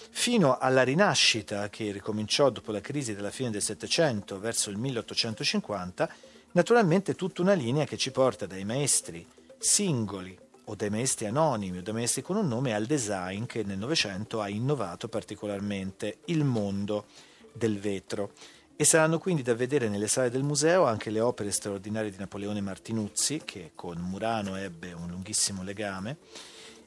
fino 0.09 0.57
alla 0.57 0.83
rinascita 0.83 1.69
che 1.69 1.91
ricominciò 1.91 2.49
dopo 2.49 2.71
la 2.71 2.81
crisi 2.81 3.13
della 3.13 3.29
fine 3.29 3.51
del 3.51 3.61
Settecento 3.61 4.39
verso 4.39 4.71
il 4.71 4.77
1850, 4.77 6.09
naturalmente 6.53 7.13
tutta 7.13 7.43
una 7.43 7.53
linea 7.53 7.85
che 7.85 7.97
ci 7.97 8.11
porta 8.11 8.47
dai 8.47 8.65
maestri 8.65 9.25
singoli 9.59 10.44
o 10.65 10.75
dai 10.75 10.89
maestri 10.89 11.25
anonimi 11.25 11.77
o 11.77 11.81
dai 11.81 11.93
maestri 11.93 12.21
con 12.21 12.37
un 12.37 12.47
nome 12.47 12.73
al 12.73 12.85
design 12.85 13.45
che 13.45 13.63
nel 13.63 13.77
Novecento 13.77 14.41
ha 14.41 14.49
innovato 14.49 15.07
particolarmente 15.07 16.19
il 16.25 16.43
mondo 16.43 17.05
del 17.51 17.79
vetro. 17.79 18.31
E 18.77 18.83
saranno 18.83 19.19
quindi 19.19 19.41
da 19.41 19.55
vedere 19.55 19.87
nelle 19.87 20.07
sale 20.07 20.29
del 20.29 20.43
museo 20.43 20.85
anche 20.85 21.09
le 21.09 21.21
opere 21.21 21.51
straordinarie 21.51 22.11
di 22.11 22.17
Napoleone 22.17 22.59
Martinuzzi, 22.59 23.41
che 23.45 23.71
con 23.73 23.97
Murano 23.99 24.57
ebbe 24.57 24.91
un 24.91 25.07
lunghissimo 25.07 25.63
legame, 25.63 26.17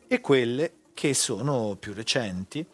e 0.06 0.20
quelle 0.20 0.72
che 0.92 1.14
sono 1.14 1.76
più 1.80 1.94
recenti, 1.94 2.66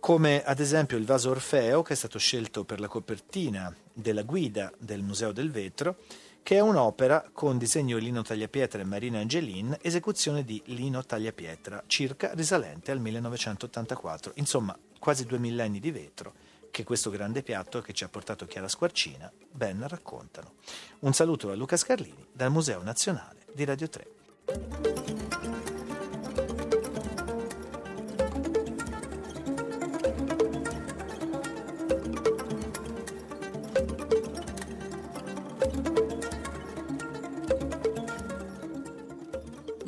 come 0.00 0.42
ad 0.42 0.58
esempio 0.58 0.96
il 0.96 1.04
vaso 1.04 1.30
Orfeo 1.30 1.82
che 1.82 1.92
è 1.92 1.96
stato 1.96 2.18
scelto 2.18 2.64
per 2.64 2.80
la 2.80 2.88
copertina 2.88 3.72
della 3.92 4.22
guida 4.22 4.72
del 4.78 5.02
Museo 5.02 5.30
del 5.30 5.50
Vetro, 5.50 5.98
che 6.46 6.58
è 6.58 6.60
un'opera 6.60 7.28
con 7.32 7.58
disegno 7.58 7.96
Lino 7.96 8.22
Tagliapietra 8.22 8.80
e 8.80 8.84
Marina 8.84 9.18
Angelin, 9.18 9.76
esecuzione 9.80 10.44
di 10.44 10.62
Lino 10.66 11.04
Tagliapietra, 11.04 11.82
circa 11.88 12.34
risalente 12.34 12.92
al 12.92 13.00
1984. 13.00 14.30
Insomma, 14.36 14.78
quasi 15.00 15.26
due 15.26 15.40
millenni 15.40 15.80
di 15.80 15.90
vetro 15.90 16.34
che 16.70 16.84
questo 16.84 17.10
grande 17.10 17.42
piatto 17.42 17.80
che 17.80 17.92
ci 17.92 18.04
ha 18.04 18.08
portato 18.08 18.46
Chiara 18.46 18.68
Squarcina 18.68 19.28
ben 19.50 19.88
raccontano. 19.88 20.52
Un 21.00 21.14
saluto 21.14 21.50
a 21.50 21.56
Luca 21.56 21.76
Scarlini 21.76 22.28
dal 22.30 22.52
Museo 22.52 22.80
Nazionale 22.80 23.46
di 23.52 23.64
Radio 23.64 23.88
3. 23.88 25.55